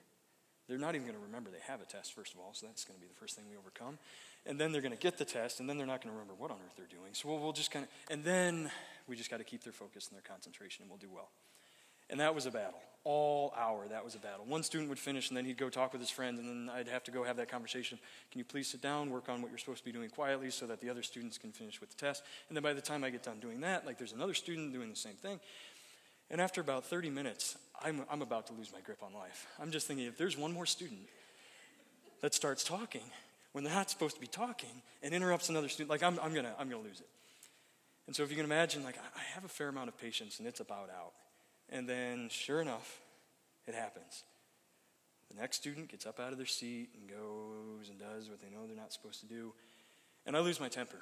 They're 0.69 0.79
not 0.79 0.97
even 0.97 1.06
going 1.06 1.19
to 1.19 1.25
remember 1.25 1.50
they 1.50 1.62
have 1.73 1.81
a 1.81 1.85
test, 1.85 2.12
first 2.12 2.35
of 2.35 2.41
all, 2.41 2.50
so 2.53 2.67
that's 2.67 2.85
going 2.85 2.99
to 2.99 3.00
be 3.00 3.06
the 3.06 3.15
first 3.15 3.37
thing 3.37 3.44
we 3.49 3.56
overcome 3.56 3.99
and 4.47 4.59
then 4.59 4.73
they're 4.73 4.81
going 4.81 4.93
to 4.93 4.99
get 4.99 5.19
the 5.19 5.25
test, 5.25 5.61
and 5.61 5.69
then 5.69 5.77
they're 5.77 5.87
not 5.87 6.03
going 6.03 6.15
to 6.15 6.19
remember 6.19 6.35
what 6.39 6.50
on 6.50 6.56
earth 6.65 6.75
they're 6.77 6.87
doing. 6.87 7.12
So 7.12 7.29
we'll, 7.29 7.41
we'll 7.41 7.53
just 7.53 7.71
kind 7.71 7.85
of, 7.85 7.91
and 8.11 8.25
then 8.25 8.71
we 9.08 9.17
just 9.17 9.31
got 9.31 9.38
to 9.38 9.44
keep 9.44 9.62
their 9.62 9.73
focus 9.73 10.08
and 10.08 10.17
their 10.17 10.23
concentration, 10.23 10.82
and 10.82 10.91
we'll 10.91 10.99
do 10.99 11.11
well. 11.12 11.29
And 12.08 12.20
that 12.20 12.35
was 12.35 12.47
a 12.47 12.50
battle. 12.50 12.79
All 13.05 13.55
hour, 13.56 13.87
that 13.88 14.05
was 14.05 14.14
a 14.14 14.19
battle. 14.19 14.44
One 14.47 14.62
student 14.62 14.88
would 14.88 14.99
finish, 14.99 15.29
and 15.29 15.37
then 15.37 15.44
he'd 15.44 15.58
go 15.58 15.69
talk 15.69 15.93
with 15.93 16.00
his 16.00 16.11
friends, 16.11 16.38
and 16.38 16.49
then 16.49 16.75
I'd 16.75 16.88
have 16.88 17.05
to 17.05 17.11
go 17.11 17.25
have 17.25 17.37
that 17.37 17.49
conversation. 17.49 17.99
Can 18.31 18.38
you 18.38 18.44
please 18.44 18.69
sit 18.69 18.81
down, 18.81 19.11
work 19.11 19.29
on 19.29 19.43
what 19.43 19.50
you're 19.50 19.58
supposed 19.58 19.79
to 19.79 19.85
be 19.85 19.93
doing 19.93 20.11
quietly 20.11 20.50
so 20.50 20.67
that 20.67 20.81
the 20.81 20.91
other 20.91 21.03
students 21.03 21.38
can 21.38 21.53
finish 21.53 21.81
with 21.81 21.91
the 21.91 21.97
test? 21.97 22.23
And 22.49 22.56
then 22.56 22.62
by 22.62 22.73
the 22.73 22.81
time 22.81 23.05
I 23.05 23.11
get 23.11 23.23
done 23.23 23.38
doing 23.41 23.61
that, 23.61 23.87
like 23.87 23.99
there's 23.99 24.12
another 24.12 24.35
student 24.35 24.73
doing 24.73 24.91
the 24.91 24.97
same 24.97 25.14
thing. 25.14 25.41
And 26.31 26.41
after 26.41 26.61
about 26.61 26.85
30 26.85 27.11
minutes, 27.11 27.56
I'm, 27.82 28.03
I'm 28.11 28.23
about 28.23 28.47
to 28.49 28.53
lose 28.53 28.73
my 28.73 28.81
grip 28.81 29.03
on 29.03 29.14
life. 29.14 29.47
I'm 29.61 29.70
just 29.70 29.87
thinking, 29.87 30.06
if 30.06 30.19
there's 30.19 30.37
one 30.37 30.53
more 30.53 30.67
student 30.67 31.08
that 32.20 32.35
starts 32.35 32.64
talking, 32.64 33.03
when 33.53 33.64
they're 33.64 33.73
not 33.73 33.91
supposed 33.91 34.17
to 34.17 34.20
be 34.20 34.26
talking 34.26 34.82
and 35.03 35.14
interrupts 35.14 35.49
another 35.49 35.69
student, 35.69 35.91
like 35.91 36.03
I'm, 36.03 36.19
I'm 36.23 36.35
gonna, 36.35 36.55
I'm 36.58 36.69
gonna 36.69 36.82
lose 36.82 37.00
it. 37.00 37.08
And 38.06 38.14
so 38.14 38.23
if 38.23 38.31
you 38.31 38.37
can 38.37 38.44
imagine, 38.44 38.85
like 38.85 38.97
I 38.99 39.20
have 39.35 39.44
a 39.44 39.49
fair 39.49 39.69
amount 39.69 39.88
of 39.88 39.99
patience 39.99 40.38
and 40.38 40.47
it's 40.47 40.61
about 40.61 40.91
out. 40.91 41.12
And 41.69 41.88
then 41.88 42.29
sure 42.31 42.61
enough, 42.61 43.00
it 43.67 43.75
happens. 43.75 44.23
The 45.31 45.41
next 45.41 45.56
student 45.56 45.88
gets 45.88 46.06
up 46.06 46.20
out 46.20 46.31
of 46.32 46.38
their 46.38 46.47
seat 46.47 46.91
and 46.99 47.08
goes 47.08 47.88
and 47.88 47.99
does 47.99 48.29
what 48.29 48.41
they 48.41 48.49
know 48.49 48.67
they're 48.67 48.76
not 48.76 48.93
supposed 48.93 49.20
to 49.20 49.26
do. 49.26 49.53
And 50.25 50.37
I 50.37 50.41
lose 50.41 50.61
my 50.61 50.69
temper. 50.69 50.99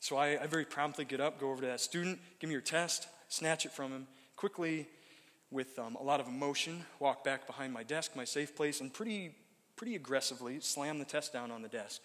So 0.00 0.16
I, 0.16 0.42
I 0.42 0.46
very 0.46 0.64
promptly 0.64 1.04
get 1.04 1.20
up, 1.20 1.38
go 1.38 1.50
over 1.50 1.60
to 1.60 1.66
that 1.66 1.80
student, 1.80 2.18
give 2.38 2.48
me 2.48 2.52
your 2.52 2.62
test, 2.62 3.06
snatch 3.28 3.66
it 3.66 3.72
from 3.72 3.92
him, 3.92 4.06
quickly, 4.36 4.86
with 5.50 5.78
um, 5.78 5.96
a 5.96 6.02
lot 6.02 6.20
of 6.20 6.26
emotion, 6.26 6.84
walk 7.00 7.22
back 7.22 7.46
behind 7.46 7.72
my 7.72 7.82
desk, 7.82 8.12
my 8.16 8.24
safe 8.24 8.56
place, 8.56 8.80
and 8.80 8.94
pretty 8.94 9.34
pretty 9.80 9.96
aggressively, 9.96 10.60
slam 10.60 10.98
the 10.98 11.06
test 11.06 11.32
down 11.32 11.50
on 11.50 11.62
the 11.62 11.68
desk. 11.68 12.02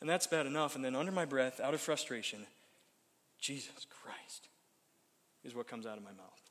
And 0.00 0.10
that's 0.10 0.26
bad 0.26 0.46
enough. 0.46 0.74
And 0.74 0.84
then, 0.84 0.96
under 0.96 1.12
my 1.12 1.24
breath, 1.24 1.60
out 1.60 1.72
of 1.72 1.80
frustration, 1.80 2.44
Jesus 3.40 3.86
Christ 4.02 4.48
is 5.44 5.54
what 5.54 5.68
comes 5.68 5.86
out 5.86 5.96
of 5.96 6.04
my 6.04 6.12
mouth. 6.12 6.42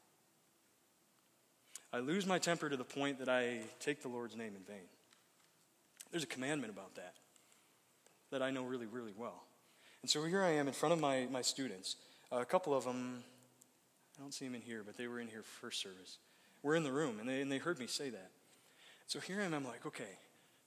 I 1.93 1.99
lose 1.99 2.25
my 2.25 2.39
temper 2.39 2.69
to 2.69 2.77
the 2.77 2.83
point 2.83 3.19
that 3.19 3.29
I 3.29 3.61
take 3.79 4.01
the 4.01 4.07
Lord's 4.07 4.35
name 4.35 4.53
in 4.55 4.63
vain. 4.63 4.87
There's 6.11 6.23
a 6.23 6.27
commandment 6.27 6.73
about 6.73 6.95
that 6.95 7.13
that 8.31 8.41
I 8.41 8.51
know 8.51 8.63
really, 8.63 8.85
really 8.85 9.13
well. 9.15 9.43
And 10.01 10.11
so 10.11 10.23
here 10.25 10.43
I 10.43 10.51
am 10.51 10.67
in 10.67 10.73
front 10.73 10.93
of 10.93 10.99
my, 10.99 11.27
my 11.31 11.41
students. 11.41 11.95
Uh, 12.31 12.37
a 12.37 12.45
couple 12.45 12.73
of 12.73 12.83
them, 12.83 13.23
I 14.17 14.21
don't 14.21 14.33
see 14.33 14.45
them 14.45 14.55
in 14.55 14.61
here, 14.61 14.83
but 14.85 14.97
they 14.97 15.07
were 15.07 15.19
in 15.19 15.27
here 15.27 15.43
first 15.43 15.81
service. 15.81 16.17
We're 16.61 16.75
in 16.75 16.83
the 16.83 16.91
room, 16.91 17.19
and 17.19 17.29
they, 17.29 17.41
and 17.41 17.51
they 17.51 17.57
heard 17.57 17.79
me 17.79 17.87
say 17.87 18.09
that. 18.09 18.31
So 19.07 19.19
here 19.19 19.41
I 19.41 19.45
am, 19.45 19.53
I'm 19.53 19.65
like, 19.65 19.85
okay, 19.85 20.17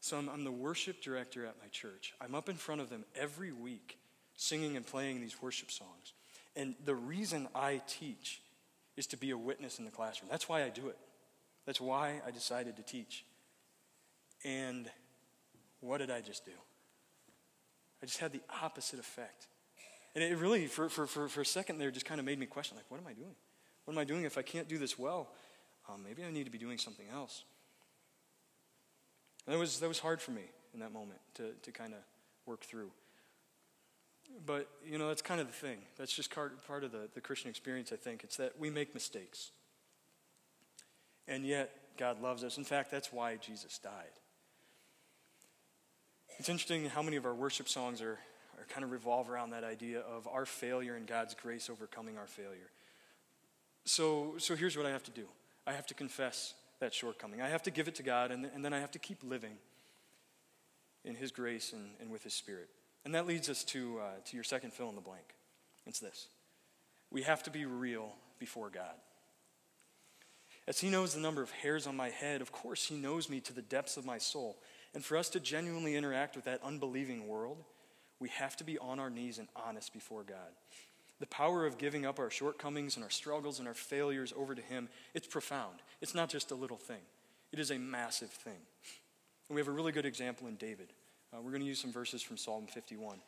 so 0.01 0.17
I'm, 0.17 0.29
I'm, 0.31 0.45
the 0.45 0.51
worship 0.51 1.03
director 1.03 1.45
at 1.45 1.57
my 1.61 1.69
church. 1.69 2.15
I'm 2.21 2.35
up 2.35 2.49
in 2.49 2.57
front 2.57 2.81
of 2.81 2.89
them 2.89 3.05
every 3.15 3.53
week 3.53 3.99
singing 4.41 4.75
and 4.75 4.87
playing 4.87 5.21
these 5.21 5.41
worship 5.43 5.71
songs. 5.71 6.15
And 6.57 6.75
the 6.87 6.95
reason 6.95 7.47
I 7.55 7.83
teach 7.87 8.41
is 8.97 9.07
to 9.09 9.19
be 9.19 9.31
a 9.33 9.39
witness 9.39 9.79
in 9.79 9.85
the 9.85 9.91
classroom. 9.91 10.31
That's 10.31 10.49
why 10.49 10.65
I 10.65 10.71
do 10.71 10.89
it. 10.89 10.97
That's 11.67 11.81
why 11.81 12.23
I 12.27 12.31
decided 12.31 12.77
to 12.77 12.83
teach. 12.83 13.27
And 14.43 14.91
what 15.81 15.99
did 15.99 16.11
I 16.11 16.23
just 16.23 16.47
do? 16.47 16.53
I 18.03 18.07
just 18.07 18.19
had 18.19 18.33
the 18.33 18.41
opposite 18.63 18.99
effect. 18.99 19.47
And 20.15 20.25
it 20.25 20.37
really, 20.39 20.67
for, 20.67 20.89
for, 20.89 21.07
for, 21.07 21.29
for 21.29 21.43
a 21.43 21.47
second 21.47 21.79
there, 21.79 21.91
just 21.91 22.07
kind 22.07 22.19
of 22.19 22.25
made 22.25 22.39
me 22.39 22.47
question 22.47 22.79
like, 22.79 22.87
what 22.89 22.99
am 22.99 23.07
I 23.07 23.13
doing? 23.13 23.37
What 23.85 23.93
am 23.93 23.99
I 23.99 24.05
doing 24.05 24.25
if 24.25 24.39
I 24.39 24.43
can't 24.43 24.69
do 24.69 24.79
this 24.79 24.99
well? 24.99 25.29
Um, 25.87 26.03
maybe 26.03 26.25
I 26.25 26.31
need 26.31 26.45
to 26.45 26.51
be 26.51 26.59
doing 26.59 26.79
something 26.79 27.07
else. 27.13 27.45
And 29.47 29.55
that 29.55 29.59
was, 29.59 29.81
that 29.81 29.89
was 29.89 29.99
hard 29.99 30.23
for 30.23 30.31
me 30.31 30.45
in 30.73 30.81
that 30.81 30.93
moment 30.93 31.21
to, 31.35 31.53
to 31.63 31.73
kind 31.73 31.93
of 31.93 32.01
work 32.47 32.63
through. 32.63 32.91
But, 34.47 34.69
you 34.85 34.99
know, 34.99 35.09
that's 35.09 35.23
kind 35.23 35.41
of 35.41 35.47
the 35.47 35.53
thing. 35.53 35.79
That's 35.99 36.13
just 36.13 36.31
part, 36.35 36.53
of 36.85 36.93
the, 36.93 37.09
the 37.15 37.21
Christian 37.21 37.51
experience, 37.51 37.93
I 37.93 37.97
think. 37.97 38.25
It's 38.25 38.37
that 38.37 38.59
we 38.59 38.71
make 38.71 38.95
mistakes. 38.95 39.51
And 41.29 41.45
yet, 41.45 41.71
God 41.97 42.21
loves 42.21 42.43
us. 42.43 42.59
In 42.59 42.65
fact, 42.65 42.91
that's 42.91 43.13
why 43.13 43.37
Jesus 43.37 43.79
died. 43.79 43.93
It's 46.39 46.49
interesting 46.49 46.87
how 46.87 47.03
many 47.03 47.17
of 47.17 47.27
our 47.27 47.35
worship 47.35 47.69
songs 47.69 48.01
are, 48.01 48.19
are 48.59 48.67
kind 48.69 48.83
of 48.83 48.91
revolve 48.91 49.29
around 49.29 49.51
that 49.51 49.63
idea 49.63 50.01
of 50.01 50.27
our 50.27 50.47
failure 50.47 50.95
and 50.95 51.07
God's 51.07 51.35
grace 51.35 51.69
overcoming 51.69 52.17
our 52.17 52.27
failure. 52.27 52.71
So, 53.85 54.35
so 54.39 54.57
here's 54.57 54.77
what 54.77 54.87
I 54.87 54.91
have 54.91 55.03
to 55.05 55.11
do 55.11 55.27
I 55.67 55.73
have 55.73 55.87
to 55.87 55.95
confess 55.95 56.55
that 56.81 56.95
shortcoming. 56.95 57.43
I 57.43 57.49
have 57.49 57.63
to 57.65 57.71
give 57.71 57.89
it 57.89 57.95
to 57.97 58.03
God, 58.03 58.31
and, 58.31 58.47
and 58.47 58.65
then 58.65 58.73
I 58.73 58.81
have 58.81 58.91
to 58.93 58.99
keep 58.99 59.19
living 59.23 59.53
in 61.05 61.15
His 61.15 61.31
grace 61.31 61.73
and, 61.73 61.91
and 62.01 62.11
with 62.11 62.25
His 62.25 62.35
Spirit. 62.35 62.69
And 63.05 63.15
that 63.15 63.27
leads 63.27 63.49
us 63.49 63.65
to, 63.65 64.01
uh, 64.01 64.05
to 64.27 64.37
your 64.37 64.45
second 64.45 64.73
fill 64.73 64.89
in 64.89 64.95
the 64.95 65.01
blank. 65.01 65.35
It's 65.87 66.01
this 66.01 66.29
we 67.11 67.23
have 67.23 67.43
to 67.43 67.51
be 67.51 67.65
real 67.65 68.13
before 68.39 68.71
God. 68.71 68.95
As 70.69 70.79
He 70.79 70.89
knows 70.89 71.15
the 71.15 71.21
number 71.21 71.43
of 71.43 71.51
hairs 71.51 71.87
on 71.87 71.97
my 71.97 72.11
head, 72.11 72.41
of 72.41 72.53
course, 72.53 72.87
He 72.87 72.95
knows 72.95 73.29
me 73.29 73.41
to 73.41 73.53
the 73.53 73.63
depths 73.63 73.97
of 73.97 74.07
my 74.07 74.19
soul. 74.19 74.59
And 74.95 75.05
for 75.05 75.17
us 75.17 75.29
to 75.31 75.41
genuinely 75.41 75.97
interact 75.97 76.37
with 76.37 76.45
that 76.45 76.63
unbelieving 76.63 77.27
world, 77.27 77.65
we 78.21 78.29
have 78.29 78.57
to 78.57 78.65
be 78.65 78.79
on 78.79 79.01
our 79.01 79.11
knees 79.11 79.39
and 79.39 79.49
honest 79.57 79.93
before 79.93 80.23
God. 80.23 80.53
The 81.19 81.27
power 81.27 81.67
of 81.67 81.79
giving 81.79 82.07
up 82.07 82.19
our 82.19 82.31
shortcomings 82.31 82.97
and 82.97 83.05
our 83.05 83.11
struggles 83.11 83.59
and 83.59 83.69
our 83.69 83.75
failures 83.75 84.33
over 84.37 84.55
to 84.55 84.63
Him, 84.63 84.89
it's 85.15 85.27
profound. 85.27 85.79
It's 86.01 86.15
not 86.15 86.29
just 86.29 86.51
a 86.51 86.55
little 86.55 86.77
thing, 86.77 87.03
it 87.53 87.59
is 87.59 87.71
a 87.71 87.79
massive 87.79 88.31
thing. 88.31 88.61
And 89.49 89.57
we 89.57 89.61
have 89.61 89.69
a 89.69 89.73
really 89.73 89.93
good 89.93 90.07
example 90.07 90.47
in 90.47 90.55
David. 90.55 90.93
Uh, 91.33 91.41
we're 91.41 91.51
going 91.51 91.63
to 91.63 91.69
use 91.69 91.81
some 91.81 91.93
verses 91.93 92.23
from 92.23 92.37
Psalm 92.37 92.67
51. 92.67 93.19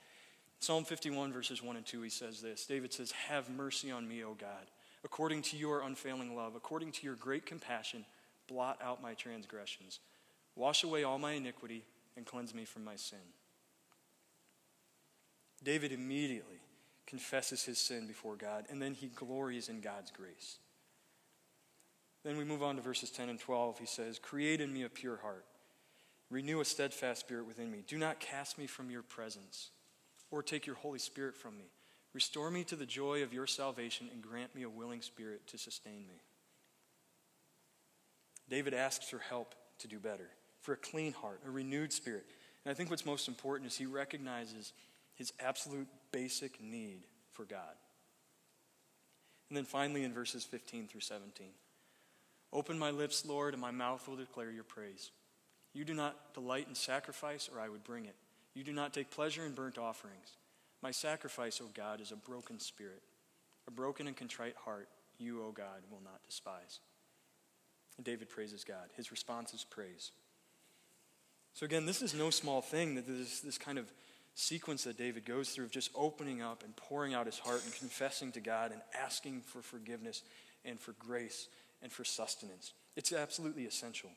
Psalm 0.58 0.84
51, 0.84 1.32
verses 1.32 1.62
1 1.62 1.76
and 1.76 1.86
2, 1.86 2.02
he 2.02 2.08
says 2.08 2.40
this 2.40 2.66
David 2.66 2.92
says, 2.92 3.12
Have 3.28 3.50
mercy 3.50 3.90
on 3.90 4.06
me, 4.08 4.22
O 4.24 4.34
God, 4.34 4.70
according 5.04 5.42
to 5.42 5.56
your 5.56 5.82
unfailing 5.82 6.36
love, 6.36 6.54
according 6.54 6.92
to 6.92 7.04
your 7.04 7.16
great 7.16 7.46
compassion, 7.46 8.04
blot 8.48 8.78
out 8.82 9.02
my 9.02 9.14
transgressions. 9.14 10.00
Wash 10.54 10.84
away 10.84 11.02
all 11.02 11.18
my 11.18 11.32
iniquity 11.32 11.84
and 12.16 12.26
cleanse 12.26 12.54
me 12.54 12.64
from 12.64 12.84
my 12.84 12.96
sin. 12.96 13.18
David 15.64 15.92
immediately 15.92 16.60
confesses 17.06 17.64
his 17.64 17.78
sin 17.78 18.06
before 18.06 18.36
God, 18.36 18.66
and 18.70 18.80
then 18.80 18.94
he 18.94 19.08
glories 19.08 19.68
in 19.68 19.80
God's 19.80 20.10
grace. 20.10 20.58
Then 22.24 22.36
we 22.36 22.44
move 22.44 22.62
on 22.62 22.76
to 22.76 22.82
verses 22.82 23.10
10 23.10 23.28
and 23.28 23.40
12. 23.40 23.78
He 23.78 23.86
says, 23.86 24.18
Create 24.18 24.60
in 24.60 24.72
me 24.72 24.84
a 24.84 24.88
pure 24.88 25.18
heart, 25.22 25.44
renew 26.32 26.60
a 26.60 26.64
steadfast 26.64 27.20
spirit 27.20 27.46
within 27.46 27.70
me. 27.70 27.84
Do 27.86 27.98
not 27.98 28.20
cast 28.20 28.58
me 28.58 28.66
from 28.66 28.90
your 28.90 29.02
presence, 29.02 29.70
or 30.30 30.42
take 30.42 30.66
your 30.66 30.76
Holy 30.76 30.98
Spirit 30.98 31.36
from 31.36 31.58
me. 31.58 31.66
Restore 32.14 32.50
me 32.50 32.64
to 32.64 32.76
the 32.76 32.86
joy 32.86 33.22
of 33.22 33.32
your 33.32 33.46
salvation, 33.46 34.08
and 34.12 34.22
grant 34.22 34.54
me 34.54 34.62
a 34.62 34.68
willing 34.68 35.02
spirit 35.02 35.46
to 35.48 35.58
sustain 35.58 36.06
me. 36.08 36.22
David 38.48 38.74
asks 38.74 39.08
for 39.08 39.18
help 39.18 39.54
to 39.78 39.88
do 39.88 39.98
better, 39.98 40.28
for 40.60 40.72
a 40.72 40.76
clean 40.76 41.12
heart, 41.12 41.40
a 41.46 41.50
renewed 41.50 41.92
spirit. 41.92 42.26
And 42.64 42.72
I 42.72 42.74
think 42.74 42.90
what's 42.90 43.06
most 43.06 43.28
important 43.28 43.70
is 43.70 43.76
he 43.76 43.86
recognizes 43.86 44.72
his 45.14 45.32
absolute 45.40 45.88
basic 46.12 46.62
need 46.62 47.02
for 47.30 47.44
God. 47.44 47.74
And 49.48 49.56
then 49.56 49.64
finally, 49.64 50.04
in 50.04 50.14
verses 50.14 50.44
15 50.44 50.88
through 50.88 51.00
17 51.00 51.48
Open 52.54 52.78
my 52.78 52.90
lips, 52.90 53.24
Lord, 53.24 53.54
and 53.54 53.60
my 53.60 53.70
mouth 53.70 54.06
will 54.06 54.16
declare 54.16 54.50
your 54.50 54.64
praise. 54.64 55.10
You 55.74 55.84
do 55.84 55.94
not 55.94 56.34
delight 56.34 56.66
in 56.68 56.74
sacrifice, 56.74 57.48
or 57.52 57.60
I 57.60 57.68
would 57.68 57.84
bring 57.84 58.04
it. 58.04 58.14
You 58.54 58.64
do 58.64 58.72
not 58.72 58.92
take 58.92 59.10
pleasure 59.10 59.46
in 59.46 59.52
burnt 59.52 59.78
offerings. 59.78 60.36
My 60.82 60.90
sacrifice, 60.90 61.60
O 61.62 61.68
God, 61.72 62.00
is 62.00 62.12
a 62.12 62.16
broken 62.16 62.60
spirit. 62.60 63.02
A 63.68 63.70
broken 63.70 64.06
and 64.06 64.16
contrite 64.16 64.56
heart, 64.56 64.88
you, 65.18 65.42
O 65.42 65.52
God, 65.52 65.82
will 65.90 66.02
not 66.04 66.20
despise. 66.26 66.80
And 67.96 68.04
David 68.04 68.28
praises 68.28 68.64
God. 68.64 68.90
His 68.96 69.10
response 69.10 69.54
is 69.54 69.64
praise. 69.64 70.10
So, 71.54 71.64
again, 71.64 71.86
this 71.86 72.02
is 72.02 72.14
no 72.14 72.30
small 72.30 72.60
thing 72.60 72.94
that 72.96 73.06
this, 73.06 73.40
this 73.40 73.58
kind 73.58 73.78
of 73.78 73.90
sequence 74.34 74.84
that 74.84 74.96
David 74.96 75.24
goes 75.24 75.50
through 75.50 75.66
of 75.66 75.70
just 75.70 75.90
opening 75.94 76.40
up 76.42 76.64
and 76.64 76.74
pouring 76.74 77.14
out 77.14 77.26
his 77.26 77.38
heart 77.38 77.62
and 77.64 77.74
confessing 77.74 78.32
to 78.32 78.40
God 78.40 78.72
and 78.72 78.80
asking 78.98 79.42
for 79.42 79.60
forgiveness 79.60 80.22
and 80.64 80.80
for 80.80 80.92
grace 80.98 81.48
and 81.82 81.92
for 81.92 82.04
sustenance. 82.04 82.72
It's 82.96 83.12
absolutely 83.12 83.66
essential. 83.66 84.10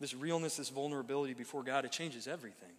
This 0.00 0.14
realness, 0.14 0.56
this 0.56 0.70
vulnerability 0.70 1.34
before 1.34 1.62
God, 1.62 1.84
it 1.84 1.92
changes 1.92 2.26
everything. 2.26 2.72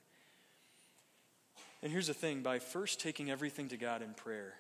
And 1.83 1.91
here's 1.91 2.07
the 2.07 2.13
thing 2.13 2.41
by 2.41 2.59
first 2.59 2.99
taking 2.99 3.29
everything 3.29 3.69
to 3.69 3.77
God 3.77 4.01
in 4.01 4.13
prayer, 4.13 4.53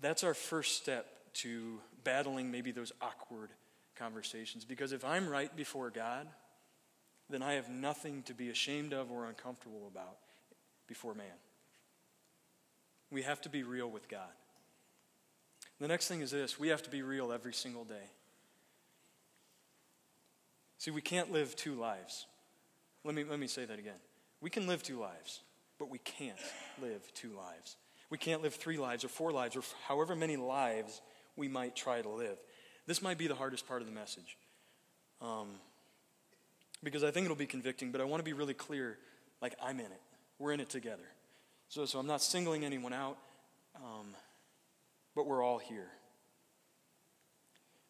that's 0.00 0.24
our 0.24 0.34
first 0.34 0.76
step 0.76 1.06
to 1.34 1.78
battling 2.04 2.50
maybe 2.50 2.72
those 2.72 2.92
awkward 3.00 3.50
conversations. 3.96 4.64
Because 4.64 4.92
if 4.92 5.04
I'm 5.04 5.28
right 5.28 5.54
before 5.54 5.90
God, 5.90 6.26
then 7.30 7.42
I 7.42 7.54
have 7.54 7.70
nothing 7.70 8.22
to 8.24 8.34
be 8.34 8.50
ashamed 8.50 8.92
of 8.92 9.10
or 9.10 9.26
uncomfortable 9.26 9.88
about 9.90 10.18
before 10.86 11.14
man. 11.14 11.26
We 13.10 13.22
have 13.22 13.40
to 13.42 13.48
be 13.48 13.62
real 13.62 13.90
with 13.90 14.08
God. 14.08 14.32
The 15.80 15.88
next 15.88 16.08
thing 16.08 16.20
is 16.20 16.30
this 16.30 16.58
we 16.58 16.68
have 16.68 16.82
to 16.82 16.90
be 16.90 17.02
real 17.02 17.32
every 17.32 17.54
single 17.54 17.84
day. 17.84 18.10
See, 20.82 20.90
we 20.90 21.00
can't 21.00 21.30
live 21.30 21.54
two 21.54 21.76
lives. 21.76 22.26
Let 23.04 23.14
me, 23.14 23.22
let 23.22 23.38
me 23.38 23.46
say 23.46 23.64
that 23.64 23.78
again. 23.78 24.00
We 24.40 24.50
can 24.50 24.66
live 24.66 24.82
two 24.82 24.98
lives, 24.98 25.40
but 25.78 25.88
we 25.88 25.98
can't 25.98 26.36
live 26.82 27.00
two 27.14 27.30
lives. 27.36 27.76
We 28.10 28.18
can't 28.18 28.42
live 28.42 28.56
three 28.56 28.78
lives 28.78 29.04
or 29.04 29.08
four 29.08 29.30
lives 29.30 29.54
or 29.54 29.62
however 29.86 30.16
many 30.16 30.36
lives 30.36 31.00
we 31.36 31.46
might 31.46 31.76
try 31.76 32.02
to 32.02 32.08
live. 32.08 32.36
This 32.88 33.00
might 33.00 33.16
be 33.16 33.28
the 33.28 33.36
hardest 33.36 33.68
part 33.68 33.80
of 33.80 33.86
the 33.86 33.94
message. 33.94 34.36
Um, 35.20 35.50
because 36.82 37.04
I 37.04 37.12
think 37.12 37.26
it'll 37.26 37.36
be 37.36 37.46
convicting, 37.46 37.92
but 37.92 38.00
I 38.00 38.04
want 38.04 38.18
to 38.18 38.24
be 38.24 38.32
really 38.32 38.52
clear 38.52 38.98
like, 39.40 39.54
I'm 39.62 39.78
in 39.78 39.86
it. 39.86 40.00
We're 40.40 40.50
in 40.50 40.58
it 40.58 40.68
together. 40.68 41.06
So, 41.68 41.86
so 41.86 42.00
I'm 42.00 42.08
not 42.08 42.22
singling 42.22 42.64
anyone 42.64 42.92
out, 42.92 43.18
um, 43.76 44.16
but 45.14 45.28
we're 45.28 45.44
all 45.44 45.58
here. 45.58 45.92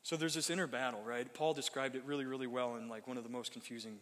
So 0.03 0.17
there's 0.17 0.35
this 0.35 0.51
inner 0.51 0.67
battle, 0.67 1.01
right? 1.05 1.33
Paul 1.33 1.55
described 1.55 1.95
it 1.95 2.03
really, 2.05 2.25
really 2.25 2.47
well 2.47 2.77
in 2.77 2.89
like 2.89 3.07
one 3.07 3.17
of 3.17 3.23
the 3.23 3.31
most 3.31 3.53
confusing 3.53 3.99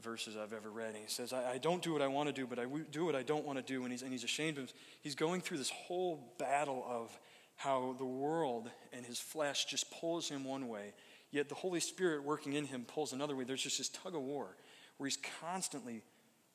verses 0.00 0.36
I've 0.36 0.52
ever 0.52 0.70
read. 0.70 0.94
And 0.94 0.98
he 0.98 1.08
says, 1.08 1.32
I, 1.32 1.52
I 1.52 1.58
don't 1.58 1.82
do 1.82 1.92
what 1.92 2.02
I 2.02 2.08
want 2.08 2.28
to 2.28 2.32
do, 2.32 2.46
but 2.46 2.58
I 2.58 2.66
do 2.90 3.04
what 3.04 3.16
I 3.16 3.22
don't 3.22 3.44
want 3.44 3.58
to 3.58 3.64
do. 3.64 3.82
And 3.82 3.92
he's, 3.92 4.02
and 4.02 4.12
he's 4.12 4.24
ashamed 4.24 4.58
of 4.58 4.64
him. 4.64 4.70
He's 5.00 5.14
going 5.14 5.40
through 5.40 5.58
this 5.58 5.70
whole 5.70 6.34
battle 6.38 6.84
of 6.88 7.18
how 7.56 7.96
the 7.98 8.04
world 8.04 8.70
and 8.92 9.04
his 9.04 9.18
flesh 9.18 9.64
just 9.64 9.90
pulls 9.90 10.28
him 10.28 10.44
one 10.44 10.68
way, 10.68 10.92
yet 11.32 11.48
the 11.48 11.56
Holy 11.56 11.80
Spirit 11.80 12.22
working 12.22 12.52
in 12.52 12.64
him 12.64 12.84
pulls 12.86 13.12
another 13.12 13.34
way. 13.34 13.44
There's 13.44 13.62
just 13.62 13.78
this 13.78 13.88
tug 13.88 14.14
of 14.14 14.22
war 14.22 14.56
where 14.96 15.08
he's 15.08 15.18
constantly 15.40 16.02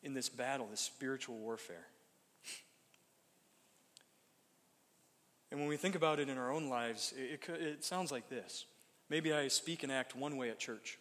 in 0.01 0.13
this 0.13 0.29
battle, 0.29 0.67
this 0.69 0.79
spiritual 0.79 1.35
warfare. 1.37 1.87
And 5.53 5.61
when 5.61 5.69
we 5.69 5.77
think 5.77 5.93
about 5.93 6.19
it 6.19 6.29
in 6.29 6.39
our 6.39 6.51
own 6.51 6.67
lives, 6.67 7.13
it, 7.15 7.39
it, 7.47 7.61
it, 7.61 7.83
sounds 7.83 8.11
like 8.11 8.27
this. 8.27 8.65
Maybe 9.07 9.31
I 9.31 9.49
speak 9.49 9.83
and 9.83 9.91
act 9.91 10.15
one 10.15 10.35
way 10.35 10.49
at 10.49 10.57
church, 10.57 10.97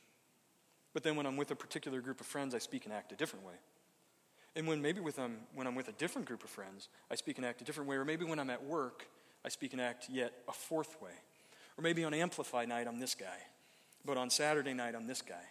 but 0.93 1.03
then 1.03 1.17
when 1.17 1.25
I'm 1.25 1.39
with 1.39 1.51
a 1.53 1.57
particular 1.57 2.03
group 2.03 2.21
of 2.21 2.27
friends, 2.27 2.55
I 2.55 2.59
speak 2.59 2.85
and 2.85 2.93
act 2.93 3.13
a 3.13 3.17
different 3.17 3.47
way. 3.47 3.55
And 4.55 4.67
when 4.67 4.83
maybe 4.83 5.01
with, 5.01 5.19
um, 5.19 5.39
when 5.55 5.67
I'm 5.67 5.75
with 5.75 5.89
a 5.89 5.93
different 5.93 6.29
group 6.29 6.45
of 6.45 6.51
friends, 6.51 6.91
I 7.11 7.15
speak 7.15 7.39
and 7.39 7.47
act 7.47 7.63
a 7.63 7.65
different 7.65 7.89
way. 7.89 7.97
Or 7.97 8.05
maybe 8.05 8.27
when 8.27 8.39
I'm 8.39 8.51
at 8.51 8.63
work, 8.63 9.09
I 9.43 9.49
speak 9.49 9.73
and 9.73 9.81
act 9.81 10.11
yet 10.11 10.35
a 10.47 10.53
fourth 10.53 11.01
way. 11.01 11.13
Or 11.79 11.83
maybe 11.83 12.05
on 12.05 12.13
Amplify 12.13 12.67
night, 12.67 12.87
I'm 12.87 13.01
this 13.01 13.15
guy. 13.15 13.39
But 14.05 14.19
on 14.19 14.29
Saturday 14.29 14.75
night, 14.75 14.95
I'm 14.95 15.07
this 15.07 15.23
guy. 15.23 15.47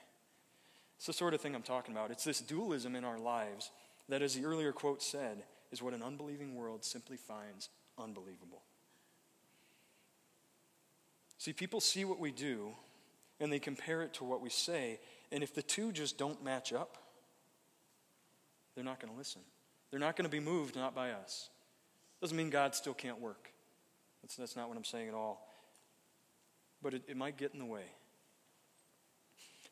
It's 0.97 1.07
the 1.07 1.13
sort 1.13 1.33
of 1.33 1.41
thing 1.41 1.55
I'm 1.55 1.63
talking 1.63 1.95
about. 1.95 2.11
It's 2.11 2.23
this 2.23 2.39
dualism 2.39 2.95
in 2.95 3.03
our 3.03 3.17
lives 3.17 3.71
that, 4.09 4.21
as 4.21 4.35
the 4.35 4.45
earlier 4.45 4.71
quote 4.71 5.01
said, 5.01 5.41
is 5.71 5.81
what 5.81 5.95
an 5.95 6.03
unbelieving 6.03 6.53
world 6.53 6.85
simply 6.85 7.17
finds 7.17 7.69
unbelievable. 7.97 8.61
See, 11.41 11.53
people 11.53 11.81
see 11.81 12.05
what 12.05 12.19
we 12.19 12.29
do 12.29 12.69
and 13.39 13.51
they 13.51 13.57
compare 13.57 14.03
it 14.03 14.13
to 14.13 14.23
what 14.23 14.41
we 14.41 14.51
say, 14.51 14.99
and 15.31 15.41
if 15.41 15.55
the 15.55 15.63
two 15.63 15.91
just 15.91 16.15
don't 16.15 16.43
match 16.43 16.71
up, 16.71 16.99
they're 18.75 18.83
not 18.83 18.99
going 18.99 19.11
to 19.11 19.17
listen. 19.17 19.41
They're 19.89 19.99
not 19.99 20.15
going 20.15 20.25
to 20.25 20.29
be 20.29 20.39
moved, 20.39 20.75
not 20.75 20.93
by 20.93 21.13
us. 21.13 21.49
Doesn't 22.21 22.37
mean 22.37 22.51
God 22.51 22.75
still 22.75 22.93
can't 22.93 23.19
work. 23.19 23.49
That's, 24.21 24.35
that's 24.35 24.55
not 24.55 24.67
what 24.67 24.77
I'm 24.77 24.83
saying 24.83 25.07
at 25.07 25.15
all. 25.15 25.49
But 26.79 26.93
it, 26.93 27.01
it 27.07 27.17
might 27.17 27.37
get 27.37 27.53
in 27.53 27.59
the 27.59 27.65
way. 27.65 27.85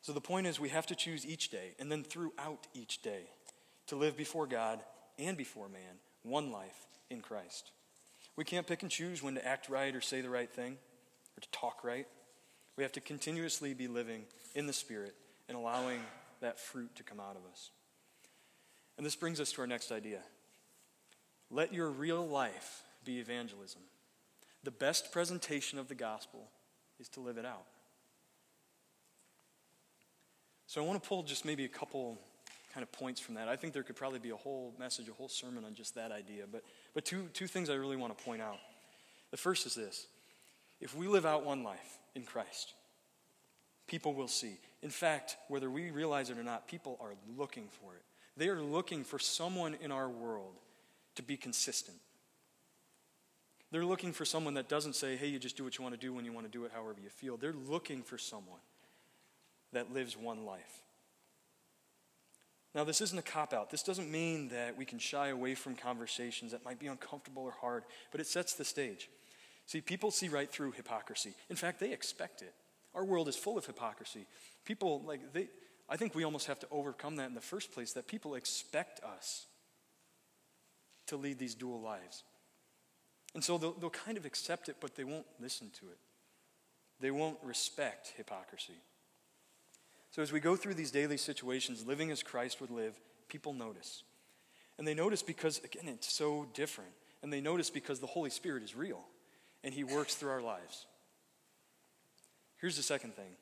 So 0.02 0.12
the 0.12 0.20
point 0.20 0.48
is, 0.48 0.58
we 0.58 0.70
have 0.70 0.86
to 0.86 0.96
choose 0.96 1.24
each 1.24 1.50
day 1.50 1.76
and 1.78 1.88
then 1.88 2.02
throughout 2.02 2.66
each 2.74 3.00
day 3.00 3.30
to 3.86 3.94
live 3.94 4.16
before 4.16 4.48
God 4.48 4.80
and 5.20 5.36
before 5.36 5.68
man 5.68 6.00
one 6.24 6.50
life 6.50 6.88
in 7.10 7.20
Christ. 7.20 7.70
We 8.34 8.42
can't 8.42 8.66
pick 8.66 8.82
and 8.82 8.90
choose 8.90 9.22
when 9.22 9.36
to 9.36 9.46
act 9.46 9.68
right 9.68 9.94
or 9.94 10.00
say 10.00 10.20
the 10.20 10.30
right 10.30 10.50
thing 10.50 10.76
or 11.36 11.40
to 11.40 11.48
talk 11.50 11.84
right. 11.84 12.06
We 12.76 12.82
have 12.82 12.92
to 12.92 13.00
continuously 13.00 13.74
be 13.74 13.88
living 13.88 14.24
in 14.54 14.66
the 14.66 14.72
Spirit 14.72 15.14
and 15.48 15.56
allowing 15.56 16.00
that 16.40 16.58
fruit 16.58 16.94
to 16.96 17.02
come 17.02 17.20
out 17.20 17.36
of 17.36 17.50
us. 17.50 17.70
And 18.96 19.04
this 19.04 19.16
brings 19.16 19.40
us 19.40 19.52
to 19.52 19.60
our 19.62 19.66
next 19.66 19.92
idea. 19.92 20.20
Let 21.50 21.72
your 21.72 21.90
real 21.90 22.26
life 22.26 22.82
be 23.04 23.18
evangelism. 23.18 23.82
The 24.62 24.70
best 24.70 25.10
presentation 25.12 25.78
of 25.78 25.88
the 25.88 25.94
gospel 25.94 26.48
is 26.98 27.08
to 27.10 27.20
live 27.20 27.38
it 27.38 27.46
out. 27.46 27.64
So 30.66 30.82
I 30.82 30.86
want 30.86 31.02
to 31.02 31.08
pull 31.08 31.22
just 31.22 31.44
maybe 31.44 31.64
a 31.64 31.68
couple 31.68 32.18
kind 32.72 32.82
of 32.84 32.92
points 32.92 33.20
from 33.20 33.34
that. 33.34 33.48
I 33.48 33.56
think 33.56 33.72
there 33.72 33.82
could 33.82 33.96
probably 33.96 34.20
be 34.20 34.30
a 34.30 34.36
whole 34.36 34.72
message, 34.78 35.08
a 35.08 35.12
whole 35.12 35.28
sermon 35.28 35.64
on 35.64 35.74
just 35.74 35.96
that 35.96 36.12
idea. 36.12 36.44
But, 36.50 36.62
but 36.94 37.04
two, 37.04 37.28
two 37.32 37.46
things 37.46 37.68
I 37.68 37.74
really 37.74 37.96
want 37.96 38.16
to 38.16 38.24
point 38.24 38.40
out. 38.40 38.58
The 39.30 39.36
first 39.36 39.66
is 39.66 39.74
this 39.74 40.06
if 40.80 40.94
we 40.96 41.06
live 41.08 41.26
out 41.26 41.44
one 41.44 41.62
life 41.62 41.98
in 42.14 42.22
Christ, 42.22 42.74
people 43.86 44.14
will 44.14 44.28
see. 44.28 44.58
In 44.82 44.90
fact, 44.90 45.36
whether 45.48 45.70
we 45.70 45.90
realize 45.90 46.30
it 46.30 46.38
or 46.38 46.42
not, 46.42 46.66
people 46.66 46.98
are 47.00 47.14
looking 47.36 47.68
for 47.70 47.94
it. 47.94 48.02
They 48.36 48.48
are 48.48 48.62
looking 48.62 49.04
for 49.04 49.18
someone 49.18 49.76
in 49.80 49.92
our 49.92 50.08
world 50.08 50.54
to 51.16 51.22
be 51.22 51.36
consistent. 51.36 51.98
They're 53.70 53.84
looking 53.84 54.12
for 54.12 54.24
someone 54.24 54.54
that 54.54 54.68
doesn't 54.68 54.94
say, 54.94 55.16
hey, 55.16 55.28
you 55.28 55.38
just 55.38 55.56
do 55.56 55.64
what 55.64 55.78
you 55.78 55.82
want 55.82 55.94
to 55.94 56.00
do 56.00 56.12
when 56.12 56.24
you 56.24 56.32
want 56.32 56.46
to 56.46 56.50
do 56.50 56.64
it 56.64 56.72
however 56.74 56.96
you 57.02 57.08
feel. 57.08 57.36
They're 57.36 57.52
looking 57.52 58.02
for 58.02 58.18
someone 58.18 58.60
that 59.72 59.92
lives 59.92 60.16
one 60.16 60.44
life. 60.44 60.82
Now, 62.74 62.84
this 62.84 63.00
isn't 63.00 63.18
a 63.18 63.22
cop 63.22 63.52
out. 63.52 63.70
This 63.70 63.82
doesn't 63.82 64.10
mean 64.10 64.48
that 64.48 64.76
we 64.76 64.84
can 64.84 64.98
shy 64.98 65.28
away 65.28 65.54
from 65.54 65.74
conversations 65.74 66.52
that 66.52 66.64
might 66.64 66.78
be 66.78 66.86
uncomfortable 66.86 67.42
or 67.42 67.54
hard, 67.60 67.84
but 68.12 68.20
it 68.20 68.26
sets 68.26 68.54
the 68.54 68.64
stage. 68.64 69.08
See, 69.70 69.80
people 69.80 70.10
see 70.10 70.28
right 70.28 70.50
through 70.50 70.72
hypocrisy. 70.72 71.32
In 71.48 71.54
fact, 71.54 71.78
they 71.78 71.92
expect 71.92 72.42
it. 72.42 72.52
Our 72.92 73.04
world 73.04 73.28
is 73.28 73.36
full 73.36 73.56
of 73.56 73.64
hypocrisy. 73.64 74.26
People, 74.64 75.00
like, 75.06 75.32
they, 75.32 75.46
I 75.88 75.96
think 75.96 76.12
we 76.12 76.24
almost 76.24 76.48
have 76.48 76.58
to 76.58 76.66
overcome 76.72 77.14
that 77.16 77.28
in 77.28 77.36
the 77.36 77.40
first 77.40 77.70
place, 77.70 77.92
that 77.92 78.08
people 78.08 78.34
expect 78.34 78.98
us 79.04 79.46
to 81.06 81.16
lead 81.16 81.38
these 81.38 81.54
dual 81.54 81.80
lives. 81.80 82.24
And 83.32 83.44
so 83.44 83.58
they'll, 83.58 83.70
they'll 83.70 83.90
kind 83.90 84.18
of 84.18 84.26
accept 84.26 84.68
it, 84.68 84.74
but 84.80 84.96
they 84.96 85.04
won't 85.04 85.26
listen 85.38 85.70
to 85.78 85.86
it. 85.86 85.98
They 86.98 87.12
won't 87.12 87.38
respect 87.44 88.14
hypocrisy. 88.16 88.80
So 90.10 90.20
as 90.20 90.32
we 90.32 90.40
go 90.40 90.56
through 90.56 90.74
these 90.74 90.90
daily 90.90 91.16
situations, 91.16 91.86
living 91.86 92.10
as 92.10 92.24
Christ 92.24 92.60
would 92.60 92.72
live, 92.72 92.98
people 93.28 93.52
notice. 93.52 94.02
And 94.78 94.88
they 94.88 94.94
notice 94.94 95.22
because, 95.22 95.60
again, 95.62 95.86
it's 95.86 96.12
so 96.12 96.48
different. 96.54 96.90
And 97.22 97.32
they 97.32 97.40
notice 97.40 97.70
because 97.70 98.00
the 98.00 98.08
Holy 98.08 98.30
Spirit 98.30 98.64
is 98.64 98.74
real 98.74 99.04
and 99.64 99.74
He 99.74 99.84
works 99.84 100.14
through 100.14 100.30
our 100.30 100.42
lives. 100.42 100.86
Here's 102.60 102.76
the 102.76 102.82
second 102.82 103.14
thing 103.14 103.36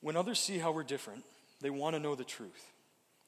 when 0.00 0.16
others 0.16 0.38
see 0.38 0.58
how 0.58 0.72
we're 0.72 0.84
different, 0.84 1.24
they 1.60 1.70
want 1.70 1.96
to 1.96 2.00
know 2.00 2.14
the 2.14 2.24
truth. 2.24 2.72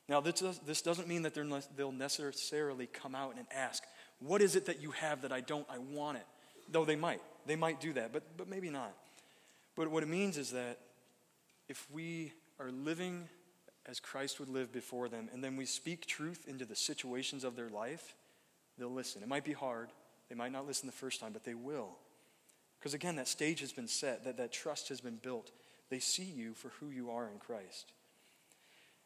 Now, 0.09 0.21
this, 0.21 0.41
this 0.67 0.81
doesn't 0.81 1.09
mean 1.09 1.23
that 1.23 1.35
they'll 1.77 1.93
necessarily 1.93 2.87
come 2.87 3.15
out 3.15 3.35
and 3.37 3.47
ask, 3.55 3.83
What 4.21 4.41
is 4.41 4.57
it 4.57 4.67
that 4.67 4.81
you 4.81 4.93
have 4.93 5.23
that 5.23 5.33
I 5.33 5.41
don't? 5.41 5.67
I 5.71 5.79
want 5.79 6.19
it. 6.19 6.27
Though 6.71 6.85
they 6.85 6.97
might. 6.97 7.21
They 7.47 7.57
might 7.57 7.81
do 7.81 7.93
that, 7.95 8.13
but, 8.13 8.23
but 8.37 8.49
maybe 8.49 8.71
not. 8.71 8.95
But 9.77 9.91
what 9.91 10.03
it 10.03 10.09
means 10.09 10.39
is 10.39 10.51
that 10.53 10.79
if 11.69 11.87
we 11.91 12.33
are 12.59 12.71
living 12.71 13.29
as 13.87 14.01
Christ 14.01 14.39
would 14.39 14.49
live 14.49 14.73
before 14.73 15.09
them, 15.09 15.29
and 15.33 15.43
then 15.43 15.57
we 15.57 15.65
speak 15.65 16.07
truth 16.07 16.45
into 16.47 16.65
the 16.65 16.77
situations 16.77 17.45
of 17.45 17.57
their 17.57 17.71
life, 17.71 18.15
they'll 18.79 18.89
listen. 18.93 19.23
It 19.23 19.29
might 19.29 19.45
be 19.45 19.53
hard. 19.53 19.89
They 20.29 20.35
might 20.35 20.53
not 20.53 20.67
listen 20.67 20.87
the 20.87 20.93
first 20.93 21.21
time, 21.21 21.33
but 21.33 21.45
they 21.45 21.55
will. 21.55 21.97
Because 22.79 22.95
again, 22.95 23.17
that 23.17 23.29
stage 23.29 23.61
has 23.61 23.73
been 23.73 23.89
set, 23.89 24.25
that, 24.25 24.37
that 24.37 24.53
trust 24.53 24.89
has 24.89 25.01
been 25.01 25.17
built. 25.17 25.51
They 25.91 25.99
see 25.99 26.25
you 26.25 26.55
for 26.55 26.69
who 26.81 26.91
you 26.91 27.11
are 27.11 27.29
in 27.29 27.39
Christ. 27.39 27.93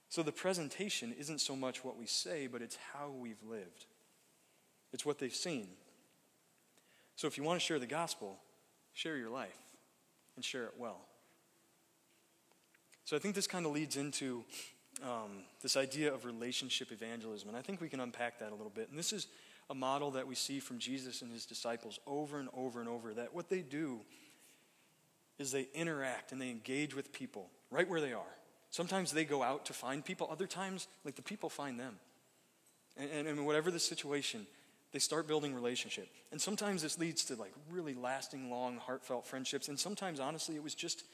So 0.08 0.22
the 0.22 0.32
presentation 0.32 1.14
isn't 1.18 1.40
so 1.40 1.56
much 1.56 1.84
what 1.84 1.96
we 1.96 2.06
say, 2.06 2.46
but 2.46 2.60
it's 2.60 2.76
how 2.92 3.10
we've 3.10 3.42
lived. 3.48 3.86
It's 4.92 5.06
what 5.06 5.18
they've 5.18 5.34
seen. 5.34 5.68
So 7.16 7.26
if 7.26 7.38
you 7.38 7.44
want 7.44 7.60
to 7.60 7.64
share 7.64 7.78
the 7.78 7.86
gospel, 7.86 8.36
share 8.92 9.16
your 9.16 9.30
life 9.30 9.56
and 10.36 10.44
share 10.44 10.64
it 10.64 10.74
well. 10.76 11.00
So 13.04 13.16
I 13.16 13.20
think 13.20 13.34
this 13.34 13.46
kind 13.46 13.64
of 13.64 13.72
leads 13.72 13.96
into 13.96 14.44
um, 15.02 15.44
this 15.62 15.76
idea 15.76 16.12
of 16.12 16.24
relationship 16.24 16.92
evangelism, 16.92 17.48
and 17.48 17.56
I 17.56 17.62
think 17.62 17.80
we 17.80 17.88
can 17.88 18.00
unpack 18.00 18.38
that 18.40 18.50
a 18.50 18.54
little 18.54 18.72
bit. 18.74 18.90
And 18.90 18.98
this 18.98 19.12
is 19.12 19.28
a 19.72 19.74
model 19.74 20.10
that 20.10 20.28
we 20.28 20.34
see 20.34 20.60
from 20.60 20.78
Jesus 20.78 21.22
and 21.22 21.32
his 21.32 21.46
disciples 21.46 21.98
over 22.06 22.38
and 22.38 22.50
over 22.54 22.78
and 22.78 22.90
over 22.90 23.14
that 23.14 23.34
what 23.34 23.48
they 23.48 23.62
do 23.62 24.00
is 25.38 25.50
they 25.50 25.66
interact 25.74 26.30
and 26.30 26.38
they 26.38 26.50
engage 26.50 26.94
with 26.94 27.10
people 27.10 27.48
right 27.70 27.88
where 27.88 28.00
they 28.02 28.12
are. 28.12 28.36
Sometimes 28.68 29.12
they 29.12 29.24
go 29.24 29.42
out 29.42 29.64
to 29.66 29.72
find 29.72 30.04
people, 30.04 30.28
other 30.30 30.46
times, 30.46 30.88
like 31.06 31.16
the 31.16 31.22
people 31.22 31.48
find 31.48 31.80
them. 31.80 31.94
And, 32.98 33.10
and, 33.10 33.28
and 33.28 33.46
whatever 33.46 33.70
the 33.70 33.78
situation, 33.78 34.46
they 34.92 34.98
start 34.98 35.26
building 35.26 35.54
relationship. 35.54 36.06
And 36.32 36.40
sometimes 36.40 36.82
this 36.82 36.98
leads 36.98 37.24
to 37.24 37.36
like 37.36 37.54
really 37.70 37.94
lasting, 37.94 38.50
long, 38.50 38.76
heartfelt 38.76 39.26
friendships. 39.26 39.68
And 39.68 39.80
sometimes, 39.80 40.20
honestly, 40.20 40.54
it 40.54 40.62
was 40.62 40.74
just 40.74 41.04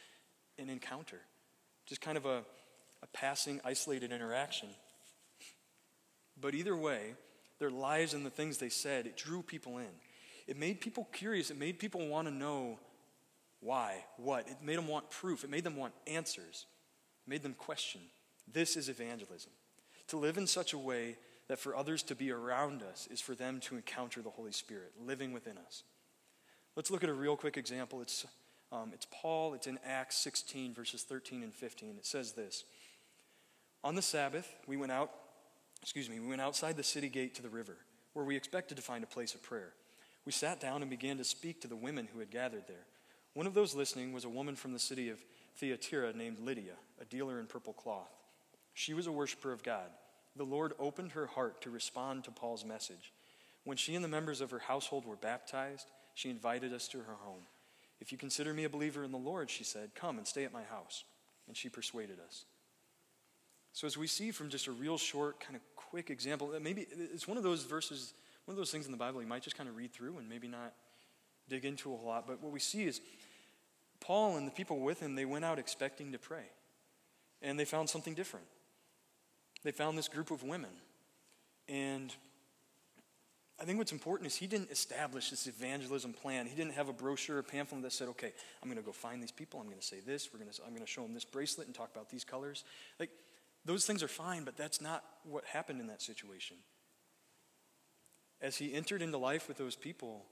an 0.58 0.68
encounter, 0.68 1.20
just 1.86 2.00
kind 2.00 2.18
of 2.18 2.26
a, 2.26 2.42
a 3.04 3.06
passing, 3.12 3.60
isolated 3.64 4.10
interaction. 4.10 4.68
But 6.40 6.56
either 6.56 6.76
way, 6.76 7.14
their 7.58 7.70
lives 7.70 8.14
and 8.14 8.24
the 8.24 8.30
things 8.30 8.58
they 8.58 8.68
said, 8.68 9.06
it 9.06 9.16
drew 9.16 9.42
people 9.42 9.78
in. 9.78 9.86
It 10.46 10.56
made 10.56 10.80
people 10.80 11.08
curious. 11.12 11.50
It 11.50 11.58
made 11.58 11.78
people 11.78 12.06
want 12.08 12.26
to 12.28 12.34
know 12.34 12.78
why, 13.60 14.04
what. 14.16 14.48
It 14.48 14.56
made 14.62 14.78
them 14.78 14.88
want 14.88 15.10
proof. 15.10 15.44
It 15.44 15.50
made 15.50 15.64
them 15.64 15.76
want 15.76 15.92
answers. 16.06 16.66
It 17.26 17.30
made 17.30 17.42
them 17.42 17.54
question. 17.54 18.00
This 18.50 18.76
is 18.76 18.88
evangelism. 18.88 19.52
To 20.08 20.16
live 20.16 20.38
in 20.38 20.46
such 20.46 20.72
a 20.72 20.78
way 20.78 21.18
that 21.48 21.58
for 21.58 21.76
others 21.76 22.02
to 22.04 22.14
be 22.14 22.30
around 22.30 22.82
us 22.82 23.08
is 23.10 23.20
for 23.20 23.34
them 23.34 23.60
to 23.60 23.76
encounter 23.76 24.22
the 24.22 24.30
Holy 24.30 24.52
Spirit 24.52 24.92
living 25.04 25.32
within 25.32 25.58
us. 25.58 25.82
Let's 26.76 26.90
look 26.90 27.02
at 27.02 27.10
a 27.10 27.14
real 27.14 27.36
quick 27.36 27.56
example. 27.56 28.00
It's, 28.00 28.26
um, 28.70 28.92
it's 28.94 29.06
Paul, 29.10 29.54
it's 29.54 29.66
in 29.66 29.78
Acts 29.84 30.16
16, 30.18 30.74
verses 30.74 31.02
13 31.02 31.42
and 31.42 31.52
15. 31.52 31.96
It 31.98 32.06
says 32.06 32.32
this 32.32 32.64
On 33.82 33.94
the 33.94 34.02
Sabbath, 34.02 34.54
we 34.66 34.76
went 34.76 34.92
out 34.92 35.10
excuse 35.82 36.08
me, 36.08 36.20
we 36.20 36.28
went 36.28 36.40
outside 36.40 36.76
the 36.76 36.82
city 36.82 37.08
gate 37.08 37.34
to 37.36 37.42
the 37.42 37.48
river, 37.48 37.76
where 38.12 38.24
we 38.24 38.36
expected 38.36 38.76
to 38.76 38.82
find 38.82 39.04
a 39.04 39.08
place 39.08 39.34
of 39.34 39.42
prayer. 39.42 39.72
We 40.24 40.32
sat 40.32 40.60
down 40.60 40.82
and 40.82 40.90
began 40.90 41.16
to 41.18 41.24
speak 41.24 41.60
to 41.62 41.68
the 41.68 41.76
women 41.76 42.08
who 42.12 42.18
had 42.18 42.30
gathered 42.30 42.64
there. 42.66 42.86
One 43.34 43.46
of 43.46 43.54
those 43.54 43.74
listening 43.74 44.12
was 44.12 44.24
a 44.24 44.28
woman 44.28 44.56
from 44.56 44.72
the 44.72 44.78
city 44.78 45.08
of 45.08 45.24
Thyatira 45.56 46.12
named 46.12 46.40
Lydia, 46.40 46.74
a 47.00 47.04
dealer 47.04 47.38
in 47.38 47.46
purple 47.46 47.72
cloth. 47.72 48.10
She 48.74 48.94
was 48.94 49.06
a 49.06 49.12
worshiper 49.12 49.52
of 49.52 49.62
God. 49.62 49.88
The 50.36 50.44
Lord 50.44 50.72
opened 50.78 51.12
her 51.12 51.26
heart 51.26 51.62
to 51.62 51.70
respond 51.70 52.24
to 52.24 52.30
Paul's 52.30 52.64
message. 52.64 53.12
When 53.64 53.76
she 53.76 53.94
and 53.94 54.04
the 54.04 54.08
members 54.08 54.40
of 54.40 54.50
her 54.50 54.60
household 54.60 55.04
were 55.04 55.16
baptized, 55.16 55.86
she 56.14 56.30
invited 56.30 56.72
us 56.72 56.88
to 56.88 56.98
her 56.98 57.16
home. 57.20 57.42
If 58.00 58.12
you 58.12 58.18
consider 58.18 58.54
me 58.54 58.64
a 58.64 58.68
believer 58.68 59.04
in 59.04 59.12
the 59.12 59.18
Lord, 59.18 59.50
she 59.50 59.64
said, 59.64 59.94
come 59.94 60.18
and 60.18 60.26
stay 60.26 60.44
at 60.44 60.52
my 60.52 60.62
house. 60.62 61.04
And 61.48 61.56
she 61.56 61.68
persuaded 61.68 62.18
us. 62.24 62.44
So, 63.72 63.86
as 63.86 63.96
we 63.96 64.06
see 64.06 64.30
from 64.30 64.48
just 64.48 64.66
a 64.66 64.72
real 64.72 64.98
short, 64.98 65.40
kind 65.40 65.56
of 65.56 65.62
quick 65.76 66.10
example, 66.10 66.52
uh, 66.54 66.60
maybe 66.60 66.86
it's 66.90 67.28
one 67.28 67.36
of 67.36 67.42
those 67.42 67.64
verses, 67.64 68.14
one 68.44 68.52
of 68.52 68.56
those 68.56 68.70
things 68.70 68.86
in 68.86 68.92
the 68.92 68.98
Bible 68.98 69.20
you 69.20 69.28
might 69.28 69.42
just 69.42 69.56
kind 69.56 69.68
of 69.68 69.76
read 69.76 69.92
through 69.92 70.18
and 70.18 70.28
maybe 70.28 70.48
not 70.48 70.74
dig 71.48 71.64
into 71.64 71.92
a 71.92 71.96
whole 71.96 72.08
lot. 72.08 72.26
But 72.26 72.42
what 72.42 72.52
we 72.52 72.60
see 72.60 72.84
is 72.84 73.00
Paul 74.00 74.36
and 74.36 74.46
the 74.46 74.50
people 74.50 74.80
with 74.80 75.00
him, 75.00 75.14
they 75.14 75.24
went 75.24 75.44
out 75.44 75.58
expecting 75.58 76.12
to 76.12 76.18
pray. 76.18 76.44
And 77.40 77.58
they 77.58 77.64
found 77.64 77.88
something 77.88 78.14
different. 78.14 78.46
They 79.62 79.70
found 79.70 79.96
this 79.96 80.08
group 80.08 80.30
of 80.30 80.42
women. 80.42 80.70
And 81.68 82.12
I 83.60 83.64
think 83.64 83.78
what's 83.78 83.92
important 83.92 84.28
is 84.28 84.36
he 84.36 84.46
didn't 84.46 84.70
establish 84.70 85.30
this 85.30 85.46
evangelism 85.46 86.12
plan. 86.12 86.46
He 86.46 86.54
didn't 86.54 86.74
have 86.74 86.88
a 86.88 86.92
brochure, 86.92 87.38
a 87.38 87.42
pamphlet 87.42 87.82
that 87.82 87.92
said, 87.92 88.08
okay, 88.08 88.32
I'm 88.62 88.68
going 88.68 88.80
to 88.80 88.84
go 88.84 88.92
find 88.92 89.22
these 89.22 89.32
people. 89.32 89.60
I'm 89.60 89.66
going 89.66 89.78
to 89.78 89.84
say 89.84 90.00
this. 90.00 90.30
We're 90.32 90.38
to, 90.38 90.62
I'm 90.64 90.70
going 90.70 90.84
to 90.84 90.90
show 90.90 91.02
them 91.02 91.14
this 91.14 91.24
bracelet 91.24 91.66
and 91.66 91.74
talk 91.74 91.90
about 91.92 92.08
these 92.08 92.24
colors. 92.24 92.64
Like, 93.00 93.10
those 93.68 93.84
things 93.84 94.02
are 94.02 94.08
fine, 94.08 94.44
but 94.44 94.56
that's 94.56 94.80
not 94.80 95.04
what 95.24 95.44
happened 95.44 95.78
in 95.78 95.88
that 95.88 96.00
situation. 96.00 96.56
As 98.40 98.56
he 98.56 98.72
entered 98.72 99.02
into 99.02 99.18
life 99.18 99.46
with 99.46 99.58
those 99.58 99.76
people, 99.76 100.24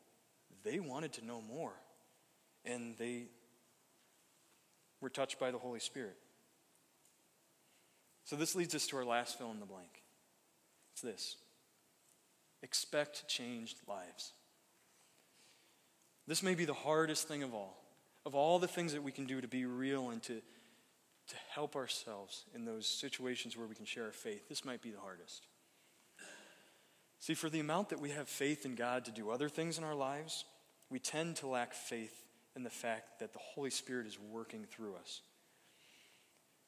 they 0.65 0.81
wanted 0.81 1.13
to 1.15 1.25
know 1.25 1.43
more. 1.43 1.75
And 2.65 2.97
they 2.97 3.25
were 5.03 5.11
touched 5.11 5.39
by 5.39 5.51
the 5.51 5.59
Holy 5.59 5.81
Spirit. 5.81 6.17
So 8.25 8.37
this 8.37 8.55
leads 8.55 8.75
us 8.75 8.87
to 8.87 8.97
our 8.97 9.05
last 9.05 9.37
fill 9.37 9.51
in 9.51 9.61
the 9.61 9.67
blank. 9.67 10.03
It's 10.95 11.03
this 11.03 11.37
expect 12.63 13.29
changed 13.29 13.77
lives. 13.87 14.33
This 16.27 16.43
may 16.43 16.55
be 16.55 16.65
the 16.65 16.73
hardest 16.73 17.29
thing 17.29 17.43
of 17.43 17.53
all. 17.53 17.83
Of 18.25 18.35
all 18.35 18.59
the 18.59 18.67
things 18.67 18.95
that 18.95 19.03
we 19.03 19.13
can 19.13 19.27
do 19.27 19.43
to 19.43 19.47
be 19.47 19.67
real 19.67 20.09
and 20.09 20.23
to 20.23 20.41
to 21.29 21.35
help 21.51 21.75
ourselves 21.75 22.45
in 22.55 22.65
those 22.65 22.87
situations 22.87 23.57
where 23.57 23.67
we 23.67 23.75
can 23.75 23.85
share 23.85 24.05
our 24.05 24.13
faith, 24.13 24.49
this 24.49 24.65
might 24.65 24.83
be 24.83 24.91
the 24.91 25.01
hardest. 25.01 25.47
See, 27.19 27.35
for 27.35 27.49
the 27.49 27.61
amount 27.61 27.89
that 27.89 28.01
we 28.01 28.11
have 28.11 28.29
faith 28.29 28.65
in 28.65 28.75
God 28.75 29.05
to 29.07 29.11
do 29.11 29.31
other 29.31 29.49
things 29.49 29.79
in 29.79 29.85
our 29.85 29.95
lives, 29.95 30.45
we 30.91 30.99
tend 30.99 31.37
to 31.37 31.47
lack 31.47 31.75
faith 31.75 32.25
in 32.55 32.63
the 32.63 32.71
fact 32.71 33.19
that 33.21 33.33
the 33.33 33.39
Holy 33.39 33.71
Spirit 33.71 34.07
is 34.07 34.19
working 34.19 34.65
through 34.65 34.95
us. 34.95 35.23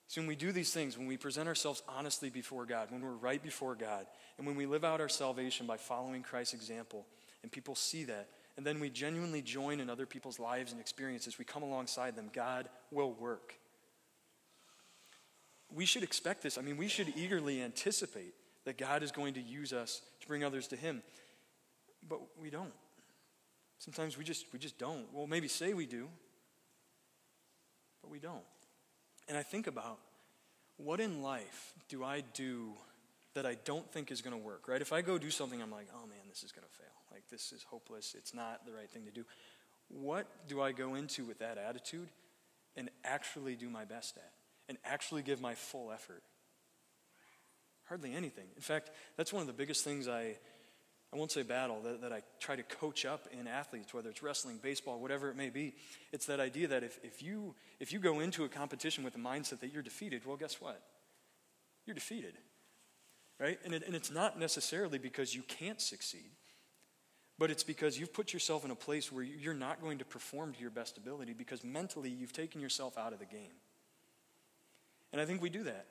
So, 0.09 0.23
when 0.23 0.29
we 0.29 0.37
do 0.37 0.53
these 0.53 0.73
things, 0.73 0.97
when 0.97 1.07
we 1.07 1.19
present 1.19 1.49
ourselves 1.49 1.83
honestly 1.87 2.31
before 2.31 2.65
God, 2.65 2.91
when 2.91 3.03
we're 3.03 3.11
right 3.13 3.43
before 3.43 3.75
God, 3.75 4.07
and 4.39 4.47
when 4.47 4.57
we 4.57 4.65
live 4.65 4.85
out 4.85 5.03
our 5.03 5.09
salvation 5.09 5.67
by 5.67 5.77
following 5.77 6.23
Christ's 6.23 6.55
example, 6.55 7.07
and 7.43 7.53
people 7.53 7.75
see 7.75 8.05
that, 8.05 8.29
and 8.57 8.67
then 8.67 8.81
we 8.81 8.89
genuinely 8.89 9.43
join 9.43 9.81
in 9.81 9.91
other 9.91 10.07
people's 10.07 10.39
lives 10.39 10.73
and 10.73 10.81
experiences, 10.81 11.39
we 11.39 11.45
come 11.45 11.63
alongside 11.63 12.17
them, 12.17 12.31
God 12.33 12.71
will 12.91 13.13
work 13.13 13.55
we 15.75 15.85
should 15.85 16.03
expect 16.03 16.43
this. 16.43 16.59
I 16.59 16.63
mean, 16.63 16.77
we 16.77 16.89
should 16.89 17.13
eagerly 17.17 17.63
anticipate 17.63 18.35
that 18.65 18.79
God 18.79 19.03
is 19.03 19.13
going 19.13 19.35
to 19.35 19.41
use 19.41 19.73
us 19.73 20.03
to 20.21 20.27
bring 20.27 20.45
others 20.45 20.67
to 20.69 20.77
Him. 20.77 21.03
But 22.09 22.21
we 22.41 22.51
don't. 22.51 22.73
Sometimes 23.79 24.19
we 24.19 24.25
just, 24.25 24.47
we 24.53 24.59
just 24.59 24.79
don't. 24.79 25.07
Well, 25.13 25.27
maybe 25.27 25.49
say 25.49 25.73
we 25.73 25.87
do, 25.87 26.09
but 28.03 28.11
we 28.11 28.19
don't. 28.19 28.45
And 29.29 29.37
I 29.37 29.43
think 29.43 29.67
about 29.67 29.99
what 30.79 31.01
in 31.01 31.23
life 31.23 31.75
do 31.89 32.03
I 32.03 32.23
do 32.35 32.73
that 33.35 33.47
I 33.47 33.57
don't 33.65 33.91
think 33.93 34.11
is 34.11 34.21
going 34.21 34.37
to 34.37 34.43
work, 34.43 34.69
right? 34.69 34.81
If 34.81 34.93
I 34.93 35.03
go 35.03 35.19
do 35.19 35.31
something, 35.31 35.63
I'm 35.63 35.71
like, 35.71 35.89
oh 35.95 36.07
man, 36.07 36.19
this 36.29 36.43
is 36.43 36.51
going 36.51 36.67
to 36.67 36.75
fail. 36.77 36.87
Like, 37.13 37.23
this 37.31 37.53
is 37.53 37.63
hopeless. 37.63 38.15
It's 38.17 38.35
not 38.35 38.67
the 38.67 38.73
right 38.73 38.91
thing 38.91 39.05
to 39.05 39.11
do. 39.11 39.25
What 39.89 40.27
do 40.49 40.61
I 40.61 40.73
go 40.73 40.95
into 40.95 41.25
with 41.25 41.39
that 41.39 41.59
attitude 41.59 42.09
and 42.77 42.91
actually 43.05 43.55
do 43.55 43.69
my 43.69 43.85
best 43.85 44.17
at 44.17 44.33
and 44.69 44.79
actually 44.85 45.23
give 45.23 45.41
my 45.41 45.55
full 45.55 45.91
effort? 45.93 46.23
Hardly 47.89 48.15
anything. 48.15 48.45
In 48.55 48.63
fact, 48.63 48.91
that's 49.17 49.33
one 49.33 49.41
of 49.41 49.47
the 49.47 49.55
biggest 49.55 49.83
things 49.83 50.09
I, 50.09 50.37
I 51.13 51.17
won't 51.17 51.33
say 51.33 51.43
battle, 51.43 51.81
that, 51.85 52.03
that 52.03 52.13
I 52.13 52.21
try 52.39 52.55
to 52.55 52.63
coach 52.63 53.07
up 53.07 53.27
in 53.33 53.49
athletes, 53.49 53.95
whether 53.95 54.11
it's 54.11 54.23
wrestling, 54.23 54.59
baseball, 54.63 55.01
whatever 55.01 55.31
it 55.31 55.37
may 55.37 55.49
be. 55.49 55.75
It's 56.13 56.27
that 56.27 56.39
idea 56.39 56.69
that 56.69 56.83
if, 56.83 56.99
if, 57.03 57.23
you, 57.23 57.55
if 57.81 57.93
you 57.93 57.99
go 57.99 58.21
into 58.21 58.45
a 58.45 58.49
competition 58.49 59.05
with 59.05 59.15
the 59.15 59.19
mindset 59.19 59.61
that 59.61 59.73
you're 59.73 59.83
defeated, 59.83 60.27
well, 60.27 60.37
guess 60.37 60.61
what? 60.61 60.83
You're 61.87 61.95
defeated. 61.95 62.35
Right? 63.41 63.59
And, 63.65 63.73
it, 63.73 63.85
and 63.87 63.95
it's 63.95 64.11
not 64.11 64.39
necessarily 64.39 64.99
because 64.99 65.35
you 65.35 65.43
can't 65.43 65.81
succeed, 65.81 66.33
but 67.39 67.51
it's 67.51 67.65
because 67.65 67.99
you've 67.99 68.13
put 68.13 68.35
yourself 68.35 68.65
in 68.65 68.71
a 68.71 68.75
place 68.75 69.11
where 69.11 69.23
you're 69.23 69.55
not 69.55 69.81
going 69.81 69.99
to 69.99 70.05
perform 70.05 70.53
to 70.53 70.61
your 70.61 70.71
best 70.71 70.99
ability 70.99 71.33
because 71.33 71.65
mentally 71.65 72.11
you've 72.11 72.33
taken 72.33 72.61
yourself 72.61 72.99
out 72.99 73.15
of 73.15 73.19
the 73.19 73.25
game. 73.25 73.53
And 75.13 75.21
I 75.21 75.25
think 75.25 75.43
we 75.43 75.51
do 75.51 75.65
that. 75.65 75.87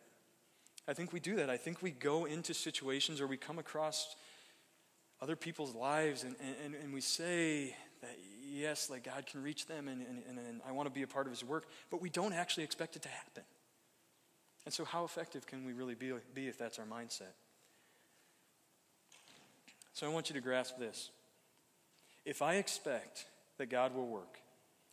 I 0.88 0.94
think 0.94 1.12
we 1.12 1.20
do 1.20 1.36
that. 1.38 1.50
I 1.50 1.58
think 1.58 1.82
we 1.82 1.92
go 1.92 2.26
into 2.26 2.54
situations 2.54 3.20
or 3.20 3.28
we 3.28 3.38
come 3.38 3.60
across 3.60 4.16
other 5.22 5.36
people's 5.36 5.76
lives 5.76 6.24
and, 6.24 6.36
and, 6.64 6.76
and 6.76 6.94
we 6.94 7.02
say 7.02 7.76
that, 8.02 8.16
yes, 8.46 8.90
like 8.90 9.04
God 9.04 9.26
can 9.26 9.42
reach 9.42 9.66
them 9.66 9.88
and, 9.88 10.02
and, 10.02 10.38
and 10.38 10.62
I 10.68 10.72
want 10.72 10.88
to 10.88 10.94
be 10.94 11.02
a 11.02 11.08
part 11.08 11.26
of 11.26 11.32
his 11.32 11.44
work, 11.44 11.66
but 11.90 12.02
we 12.02 12.10
don't 12.10 12.34
actually 12.34 12.64
expect 12.64 12.96
it 12.96 13.02
to 13.02 13.10
happen. 13.10 13.44
And 14.66 14.74
so, 14.74 14.84
how 14.84 15.06
effective 15.06 15.48
can 15.48 15.66
we 15.66 15.72
really 15.72 15.96
be, 15.96 16.12
be 16.34 16.50
if 16.50 16.58
that's 16.58 16.78
our 16.78 16.86
mindset? 16.86 17.34
So, 19.94 20.06
I 20.06 20.10
want 20.10 20.30
you 20.30 20.34
to 20.34 20.42
grasp 20.42 20.78
this. 20.78 21.10
If 22.26 22.42
I 22.42 22.56
expect 22.56 23.28
that 23.60 23.70
God 23.70 23.96
will 23.96 24.08
work, 24.08 24.40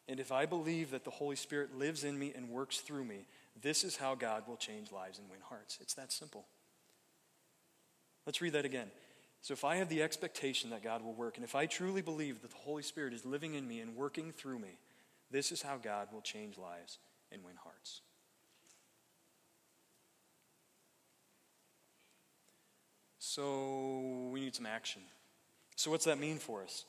and 0.09 0.21
if 0.21 0.31
I 0.31 0.47
believe 0.47 0.93
that 0.93 1.05
the 1.05 1.11
Holy 1.11 1.35
Spirit 1.35 1.77
lives 1.77 2.05
in 2.05 2.17
me 2.17 2.33
and 2.37 2.51
works 2.51 2.79
through 2.79 3.05
me, 3.05 3.27
this 3.61 3.85
is 3.85 3.97
how 3.97 4.15
God 4.15 4.45
will 4.49 4.57
change 4.57 4.91
lives 4.93 5.19
and 5.19 5.31
win 5.31 5.41
hearts. 5.49 5.79
It's 5.81 5.95
that 5.95 6.13
simple. 6.13 6.47
Let's 8.27 8.41
read 8.41 8.55
that 8.55 8.65
again. 8.65 8.91
So, 9.41 9.53
if 9.53 9.65
I 9.65 9.77
have 9.77 9.91
the 9.91 10.03
expectation 10.03 10.71
that 10.71 10.83
God 10.83 11.05
will 11.05 11.13
work, 11.13 11.37
and 11.37 11.45
if 11.45 11.55
I 11.55 11.67
truly 11.67 12.01
believe 12.01 12.41
that 12.41 12.51
the 12.51 12.57
Holy 12.57 12.83
Spirit 12.83 13.13
is 13.13 13.27
living 13.27 13.55
in 13.55 13.69
me 13.69 13.81
and 13.81 13.95
working 13.95 14.33
through 14.33 14.59
me, 14.59 14.79
this 15.31 15.53
is 15.53 15.61
how 15.61 15.77
God 15.77 16.09
will 16.13 16.23
change 16.23 16.57
lives 16.57 16.99
and 17.31 17.45
win 17.45 17.55
hearts. 17.63 18.01
So, 23.19 24.31
we 24.33 24.41
need 24.41 24.55
some 24.55 24.67
action. 24.67 25.03
So, 25.77 25.91
what's 25.91 26.07
that 26.07 26.19
mean 26.19 26.39
for 26.39 26.63
us? 26.63 26.85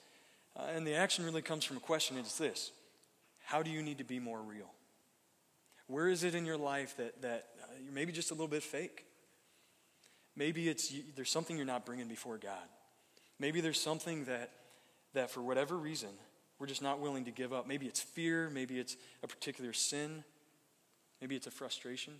Uh, 0.58 0.67
and 0.73 0.88
the 0.88 0.95
action 0.95 1.25
really 1.25 1.41
comes 1.41 1.65
from 1.65 1.75
a 1.75 1.82
question 1.82 2.17
it's 2.17 2.38
this 2.38 2.71
How 3.43 3.63
do 3.63 3.69
you 3.69 3.84
need 3.84 3.97
to 3.97 4.04
be 4.04 4.19
more 4.19 4.41
real? 4.41 4.71
Where 5.88 6.08
is 6.08 6.24
it 6.24 6.36
in 6.36 6.45
your 6.45 6.58
life 6.58 6.98
that, 6.98 7.21
that 7.21 7.48
uh, 7.62 7.67
you're 7.84 7.93
maybe 7.93 8.12
just 8.12 8.32
a 8.32 8.34
little 8.34 8.48
bit 8.48 8.63
fake? 8.63 9.06
Maybe 10.36 10.67
it's 10.67 10.93
there's 11.15 11.30
something 11.30 11.56
you're 11.56 11.65
not 11.65 11.86
bringing 11.86 12.08
before 12.08 12.38
God. 12.38 12.67
Maybe 13.39 13.62
there's 13.62 13.80
something 13.80 14.26
that, 14.26 14.52
that 15.13 15.30
for 15.30 15.41
whatever 15.41 15.78
reason, 15.78 16.10
we're 16.60 16.67
just 16.67 16.82
not 16.82 17.00
willing 17.00 17.26
to 17.26 17.32
give 17.32 17.54
up. 17.54 17.67
Maybe 17.67 17.86
it's 17.86 18.02
fear. 18.02 18.50
Maybe 18.50 18.80
it's 18.80 18.95
a 19.24 19.28
particular 19.28 19.74
sin. 19.74 20.24
Maybe 21.21 21.36
it's 21.36 21.48
a 21.48 21.52
frustration. 21.52 22.13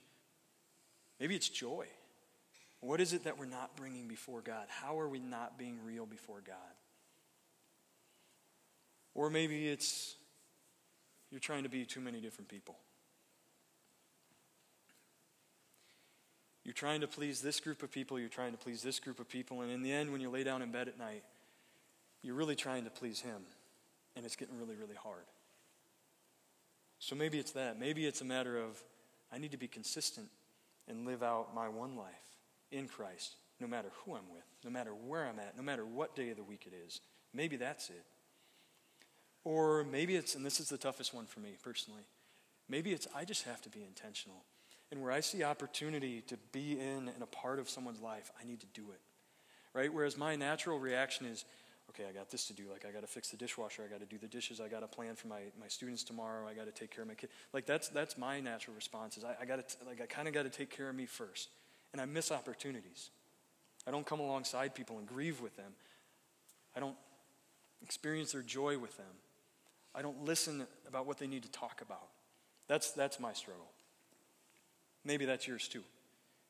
Maybe 1.20 1.36
it's 1.36 1.50
joy. 1.50 1.88
What 2.82 3.02
is 3.02 3.14
it 3.14 3.24
that 3.24 3.40
we're 3.40 3.46
not 3.46 3.76
bringing 3.76 4.08
before 4.08 4.42
God? 4.42 4.68
How 4.70 5.00
are 5.00 5.08
we 5.08 5.20
not 5.20 5.58
being 5.58 5.80
real 5.86 6.06
before 6.06 6.42
God? 6.46 6.56
Or 9.14 9.30
maybe 9.30 9.68
it's 9.70 10.16
you're 11.32 11.40
trying 11.40 11.64
to 11.64 11.70
be 11.70 11.86
too 11.86 12.02
many 12.02 12.20
different 12.20 12.50
people. 12.50 12.76
Trying 16.76 17.02
to 17.02 17.08
please 17.08 17.42
this 17.42 17.60
group 17.60 17.82
of 17.82 17.92
people, 17.92 18.20
you're 18.20 18.30
trying 18.30 18.52
to 18.52 18.58
please 18.58 18.84
this 18.84 19.00
group 19.00 19.20
of 19.20 19.30
people, 19.30 19.62
and 19.62 19.72
in 19.72 19.82
the 19.82 19.92
end, 19.92 20.12
when 20.12 20.22
you 20.22 20.30
lay 20.30 20.44
down 20.44 20.62
in 20.62 20.72
bed 20.72 20.88
at 20.88 21.00
night, 21.00 21.24
you're 22.22 22.36
really 22.36 22.56
trying 22.56 22.84
to 22.84 22.90
please 22.90 23.22
Him, 23.22 23.42
and 24.16 24.26
it's 24.26 24.36
getting 24.36 24.58
really, 24.58 24.76
really 24.76 24.96
hard. 24.96 25.24
So 27.00 27.16
maybe 27.16 27.40
it's 27.40 27.52
that. 27.52 27.80
Maybe 27.80 28.06
it's 28.06 28.22
a 28.22 28.26
matter 28.26 28.58
of 28.58 28.84
I 29.32 29.38
need 29.38 29.52
to 29.52 29.58
be 29.58 29.68
consistent 29.68 30.28
and 30.88 31.06
live 31.06 31.24
out 31.24 31.56
my 31.56 31.68
one 31.68 31.96
life 31.96 32.14
in 32.72 32.88
Christ, 32.88 33.36
no 33.60 33.68
matter 33.68 33.90
who 34.04 34.16
I'm 34.16 34.30
with, 34.34 34.44
no 34.64 34.70
matter 34.70 34.92
where 34.92 35.26
I'm 35.26 35.40
at, 35.40 35.56
no 35.56 35.64
matter 35.64 35.86
what 35.86 36.16
day 36.16 36.30
of 36.30 36.38
the 36.38 36.44
week 36.44 36.68
it 36.68 36.74
is. 36.86 37.02
Maybe 37.34 37.58
that's 37.58 37.90
it. 37.90 38.04
Or 39.44 39.84
maybe 39.84 40.16
it's, 40.16 40.36
and 40.36 40.46
this 40.46 40.60
is 40.60 40.70
the 40.70 40.78
toughest 40.78 41.14
one 41.14 41.26
for 41.26 41.40
me 41.40 41.56
personally, 41.64 42.04
maybe 42.68 42.92
it's 42.92 43.08
I 43.16 43.26
just 43.26 43.44
have 43.44 43.62
to 43.62 43.70
be 43.70 43.84
intentional. 43.84 44.44
And 44.92 45.02
where 45.02 45.12
I 45.12 45.20
see 45.20 45.44
opportunity 45.44 46.22
to 46.28 46.38
be 46.52 46.80
in 46.80 47.10
and 47.10 47.22
a 47.22 47.28
part 47.28 47.60
of 47.60 47.70
someone's 47.70 48.02
life, 48.02 48.32
I 48.40 48.46
need 48.46 48.60
to 48.62 48.68
do 48.74 48.84
it. 48.92 49.02
Right? 49.74 49.94
Whereas 49.94 50.18
my 50.18 50.36
natural 50.36 50.80
reaction 50.80 51.26
is, 51.26 51.44
okay, 51.90 52.04
I 52.10 52.14
got 52.14 52.30
this 52.30 52.48
to 52.48 52.54
do. 52.54 52.64
Like, 52.72 52.86
I 52.86 52.92
got 52.92 53.02
to 53.02 53.08
fix 53.08 53.30
the 53.30 53.38
dishwasher. 53.38 53.84
I 53.84 53.92
got 53.92 54.00
to 54.00 54.06
do 54.06 54.18
the 54.18 54.28
dishes. 54.28 54.62
I 54.62 54.68
got 54.68 54.82
to 54.82 54.88
plan 54.88 55.16
for 55.16 55.28
my, 55.28 55.42
my 55.60 55.68
students 55.68 56.04
tomorrow. 56.04 56.48
I 56.48 56.54
got 56.54 56.66
to 56.66 56.72
take 56.72 56.92
care 56.92 57.02
of 57.02 57.08
my 57.08 57.16
kid. 57.16 57.30
Like, 57.52 57.66
that's, 57.66 57.90
that's 57.90 58.18
my 58.18 58.40
natural 58.40 58.76
response 58.76 59.18
is 59.18 59.24
I, 59.24 59.46
got 59.46 59.68
to, 59.68 59.76
like, 59.86 60.02
I 60.02 60.06
kind 60.06 60.28
of 60.28 60.34
got 60.34 60.44
to 60.44 60.50
take 60.50 60.70
care 60.70 60.90
of 60.90 60.96
me 60.96 61.06
first. 61.06 61.50
And 61.92 62.02
I 62.02 62.06
miss 62.06 62.32
opportunities. 62.32 63.10
I 63.88 63.92
don't 63.92 64.06
come 64.06 64.20
alongside 64.20 64.76
people 64.76 64.98
and 64.98 65.08
grieve 65.08 65.42
with 65.42 65.56
them. 65.56 65.74
I 66.76 66.80
don't 66.80 66.96
experience 67.82 68.32
their 68.34 68.42
joy 68.42 68.78
with 68.78 68.98
them. 68.98 69.06
I 69.94 70.02
don't 70.02 70.26
listen 70.26 70.68
about 70.88 71.06
what 71.06 71.20
they 71.20 71.28
need 71.28 71.44
to 71.44 71.52
talk 71.52 71.82
about. 71.82 72.08
That's, 72.68 72.92
that's 72.92 73.20
my 73.20 73.34
struggle. 73.34 73.68
Maybe 75.06 75.26
that's 75.26 75.48
yours 75.48 75.68
too. 75.68 75.84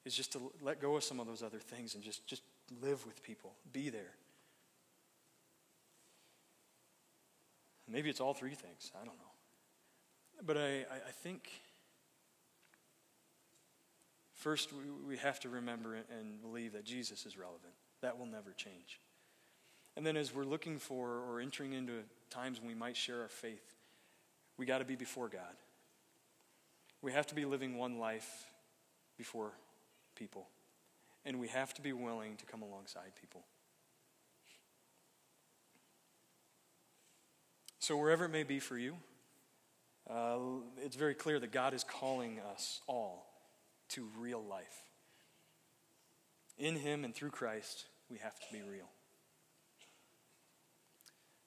Is 0.06 0.16
just 0.16 0.32
to 0.34 0.52
let 0.62 0.80
go 0.80 0.96
of 0.96 1.04
some 1.04 1.20
of 1.20 1.28
those 1.28 1.44
other 1.44 1.60
things 1.60 1.96
and 1.96 2.04
just, 2.04 2.26
just 2.26 2.44
live 2.82 3.06
with 3.06 3.22
people, 3.22 3.54
be 3.74 3.90
there. 3.90 4.14
Maybe 7.88 8.10
it's 8.10 8.22
all 8.22 8.34
three 8.34 8.56
things. 8.56 8.92
I 8.96 9.06
don't 9.06 9.18
know. 9.18 10.44
But 10.46 10.58
I, 10.58 10.82
I 10.92 11.12
think 11.12 11.50
first 14.34 14.72
we, 14.74 15.08
we 15.08 15.18
have 15.18 15.40
to 15.42 15.50
remember 15.50 15.96
and 15.96 16.42
believe 16.42 16.74
that 16.74 16.86
Jesus 16.86 17.26
is 17.26 17.38
relevant. 17.38 17.74
That 18.02 18.18
will 18.18 18.26
never 18.26 18.52
change. 18.52 19.00
And 19.98 20.06
then 20.06 20.18
as 20.18 20.34
we're 20.34 20.46
looking 20.46 20.78
for 20.78 21.22
or 21.30 21.40
entering 21.40 21.74
into 21.74 21.94
times 22.30 22.60
when 22.60 22.68
we 22.68 22.76
might 22.76 22.98
share 22.98 23.22
our 23.22 23.30
faith, 23.30 23.74
we 24.58 24.66
got 24.66 24.80
to 24.80 24.86
be 24.86 24.96
before 24.96 25.30
God. 25.30 25.56
We 27.06 27.12
have 27.12 27.28
to 27.28 27.36
be 27.36 27.46
living 27.46 27.78
one 27.78 28.00
life 28.00 28.48
before 29.16 29.52
people. 30.16 30.48
And 31.24 31.40
we 31.40 31.48
have 31.50 31.72
to 31.76 31.82
be 31.84 31.94
willing 31.94 32.36
to 32.38 32.48
come 32.48 32.64
alongside 32.64 33.12
people. 33.22 33.44
So, 37.78 37.96
wherever 37.96 38.26
it 38.26 38.30
may 38.30 38.42
be 38.42 38.58
for 38.58 38.76
you, 38.76 38.96
uh, 40.10 40.38
it's 40.84 40.96
very 40.96 41.14
clear 41.14 41.40
that 41.40 41.52
God 41.52 41.76
is 41.76 41.84
calling 41.84 42.40
us 42.52 42.82
all 42.88 43.28
to 43.90 44.08
real 44.18 44.44
life. 44.44 44.82
In 46.58 46.76
Him 46.76 47.06
and 47.06 47.14
through 47.14 47.30
Christ, 47.30 47.86
we 48.10 48.18
have 48.18 48.34
to 48.34 48.46
be 48.52 48.64
real. 48.64 48.90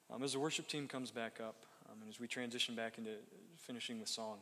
Um, 0.08 0.22
as 0.22 0.34
the 0.34 0.38
worship 0.38 0.68
team 0.68 0.86
comes 0.86 1.10
back 1.10 1.40
up, 1.40 1.64
um, 1.90 1.98
and 2.00 2.08
as 2.08 2.20
we 2.20 2.28
transition 2.28 2.76
back 2.76 2.96
into 2.96 3.10
finishing 3.56 3.98
the 3.98 4.06
song, 4.06 4.38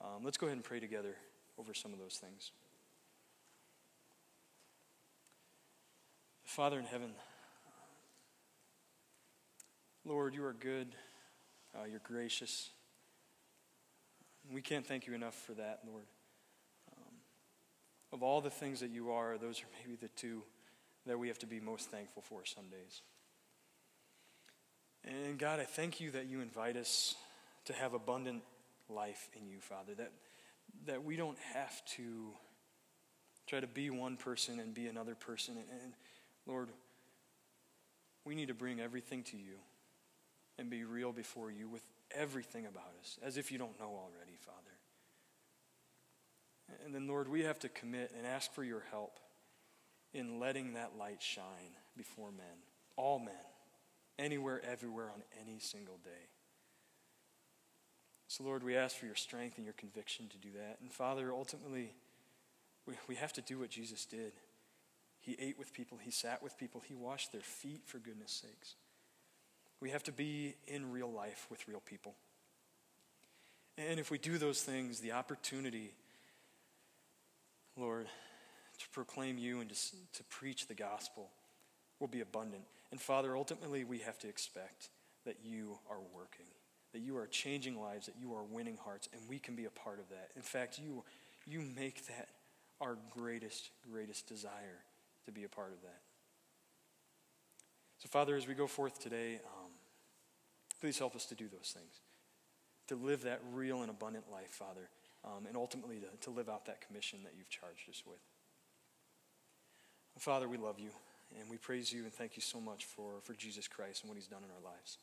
um, 0.00 0.24
let's 0.24 0.36
go 0.36 0.46
ahead 0.46 0.56
and 0.56 0.64
pray 0.64 0.80
together 0.80 1.16
over 1.58 1.74
some 1.74 1.92
of 1.92 1.98
those 1.98 2.16
things. 2.16 2.52
Father 6.44 6.78
in 6.78 6.84
heaven, 6.84 7.10
Lord, 10.04 10.34
you 10.34 10.44
are 10.44 10.52
good. 10.52 10.94
Uh, 11.74 11.84
you're 11.84 12.00
gracious. 12.04 12.70
We 14.52 14.60
can't 14.60 14.86
thank 14.86 15.06
you 15.06 15.14
enough 15.14 15.34
for 15.34 15.52
that, 15.54 15.80
Lord. 15.86 16.04
Um, 16.96 17.14
of 18.12 18.22
all 18.22 18.40
the 18.40 18.50
things 18.50 18.80
that 18.80 18.90
you 18.90 19.10
are, 19.12 19.38
those 19.38 19.60
are 19.62 19.66
maybe 19.80 19.96
the 19.96 20.08
two 20.08 20.42
that 21.06 21.18
we 21.18 21.28
have 21.28 21.38
to 21.38 21.46
be 21.46 21.58
most 21.58 21.90
thankful 21.90 22.22
for 22.22 22.44
some 22.44 22.64
days. 22.68 23.02
And 25.04 25.38
God, 25.38 25.60
I 25.60 25.64
thank 25.64 26.00
you 26.00 26.10
that 26.12 26.26
you 26.26 26.40
invite 26.40 26.76
us 26.76 27.14
to 27.66 27.72
have 27.72 27.94
abundant 27.94 28.42
life 28.88 29.28
in 29.38 29.48
you, 29.48 29.60
Father, 29.60 29.94
that, 29.94 30.12
that 30.86 31.04
we 31.04 31.16
don't 31.16 31.38
have 31.52 31.84
to 31.96 32.32
try 33.46 33.60
to 33.60 33.66
be 33.66 33.90
one 33.90 34.16
person 34.16 34.60
and 34.60 34.74
be 34.74 34.86
another 34.86 35.14
person. 35.14 35.56
And, 35.56 35.82
and 35.82 35.92
Lord, 36.46 36.70
we 38.24 38.34
need 38.34 38.48
to 38.48 38.54
bring 38.54 38.80
everything 38.80 39.22
to 39.24 39.36
you 39.36 39.56
and 40.58 40.70
be 40.70 40.84
real 40.84 41.12
before 41.12 41.50
you 41.50 41.68
with 41.68 41.82
everything 42.10 42.66
about 42.66 42.92
us, 43.00 43.18
as 43.22 43.36
if 43.36 43.50
you 43.50 43.58
don't 43.58 43.78
know 43.78 43.86
already, 43.86 44.36
Father. 44.40 44.58
And 46.84 46.94
then, 46.94 47.06
Lord, 47.06 47.28
we 47.28 47.42
have 47.42 47.58
to 47.60 47.68
commit 47.68 48.12
and 48.16 48.26
ask 48.26 48.52
for 48.52 48.64
your 48.64 48.82
help 48.90 49.18
in 50.12 50.38
letting 50.38 50.74
that 50.74 50.92
light 50.98 51.20
shine 51.20 51.76
before 51.96 52.30
men, 52.30 52.46
all 52.96 53.18
men, 53.18 53.34
anywhere, 54.18 54.62
everywhere, 54.64 55.10
on 55.12 55.22
any 55.42 55.58
single 55.58 55.98
day. 56.04 56.33
So, 58.28 58.44
Lord, 58.44 58.62
we 58.62 58.76
ask 58.76 58.96
for 58.96 59.06
your 59.06 59.14
strength 59.14 59.56
and 59.58 59.64
your 59.64 59.74
conviction 59.74 60.28
to 60.28 60.36
do 60.38 60.48
that. 60.56 60.78
And, 60.80 60.90
Father, 60.90 61.32
ultimately, 61.32 61.92
we, 62.86 62.94
we 63.08 63.14
have 63.16 63.32
to 63.34 63.42
do 63.42 63.58
what 63.58 63.70
Jesus 63.70 64.04
did. 64.04 64.32
He 65.20 65.36
ate 65.40 65.58
with 65.58 65.72
people, 65.72 65.98
he 66.02 66.10
sat 66.10 66.42
with 66.42 66.58
people, 66.58 66.82
he 66.86 66.94
washed 66.94 67.32
their 67.32 67.40
feet, 67.40 67.82
for 67.86 67.98
goodness 67.98 68.42
sakes. 68.42 68.74
We 69.80 69.90
have 69.90 70.02
to 70.04 70.12
be 70.12 70.54
in 70.66 70.92
real 70.92 71.10
life 71.10 71.46
with 71.50 71.66
real 71.66 71.80
people. 71.84 72.14
And 73.76 73.98
if 73.98 74.10
we 74.10 74.18
do 74.18 74.38
those 74.38 74.62
things, 74.62 75.00
the 75.00 75.12
opportunity, 75.12 75.92
Lord, 77.76 78.06
to 78.78 78.88
proclaim 78.90 79.38
you 79.38 79.60
and 79.60 79.70
to, 79.70 79.76
to 80.14 80.24
preach 80.24 80.66
the 80.66 80.74
gospel 80.74 81.30
will 81.98 82.08
be 82.08 82.20
abundant. 82.20 82.64
And 82.90 83.00
Father, 83.00 83.36
ultimately, 83.36 83.84
we 83.84 83.98
have 83.98 84.18
to 84.20 84.28
expect 84.28 84.90
that 85.24 85.36
you 85.42 85.78
are 85.90 86.00
working, 86.14 86.46
that 86.94 87.02
you 87.02 87.16
are 87.16 87.26
changing 87.26 87.78
lives, 87.78 88.06
that 88.06 88.14
you 88.18 88.32
are 88.34 88.44
winning 88.44 88.78
hearts, 88.82 89.08
and 89.12 89.20
we 89.28 89.38
can 89.38 89.54
be 89.54 89.66
a 89.66 89.70
part 89.70 89.98
of 89.98 90.08
that. 90.08 90.30
In 90.36 90.42
fact, 90.42 90.78
you, 90.78 91.02
you 91.44 91.60
make 91.60 92.06
that 92.06 92.28
our 92.80 92.96
greatest, 93.10 93.70
greatest 93.90 94.28
desire 94.28 94.84
to 95.26 95.32
be 95.32 95.44
a 95.44 95.48
part 95.48 95.72
of 95.72 95.82
that. 95.82 96.00
So, 97.98 98.08
Father, 98.08 98.36
as 98.36 98.46
we 98.46 98.54
go 98.54 98.68
forth 98.68 99.02
today, 99.02 99.40
um, 99.44 99.70
please 100.80 100.98
help 100.98 101.16
us 101.16 101.26
to 101.26 101.34
do 101.34 101.48
those 101.48 101.74
things, 101.76 102.00
to 102.88 102.94
live 102.94 103.22
that 103.22 103.40
real 103.52 103.82
and 103.82 103.90
abundant 103.90 104.26
life, 104.30 104.50
Father, 104.50 104.88
um, 105.24 105.46
and 105.48 105.56
ultimately 105.56 105.96
to, 105.96 106.06
to 106.20 106.30
live 106.30 106.48
out 106.48 106.66
that 106.66 106.80
commission 106.86 107.20
that 107.24 107.32
you've 107.36 107.50
charged 107.50 107.88
us 107.90 108.02
with. 108.06 108.20
Father, 110.18 110.48
we 110.48 110.58
love 110.58 110.78
you, 110.78 110.90
and 111.40 111.50
we 111.50 111.56
praise 111.56 111.92
you 111.92 112.04
and 112.04 112.12
thank 112.12 112.36
you 112.36 112.42
so 112.42 112.60
much 112.60 112.84
for, 112.84 113.14
for 113.22 113.34
Jesus 113.34 113.66
Christ 113.66 114.02
and 114.02 114.08
what 114.10 114.16
he's 114.16 114.28
done 114.28 114.42
in 114.44 114.50
our 114.50 114.72
lives. 114.72 114.98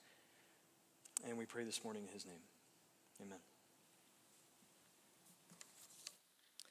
And 1.28 1.38
we 1.38 1.46
pray 1.46 1.64
this 1.64 1.84
morning 1.84 2.04
in 2.04 2.10
his 2.10 2.26
name. 2.26 2.42
Amen. 3.22 3.51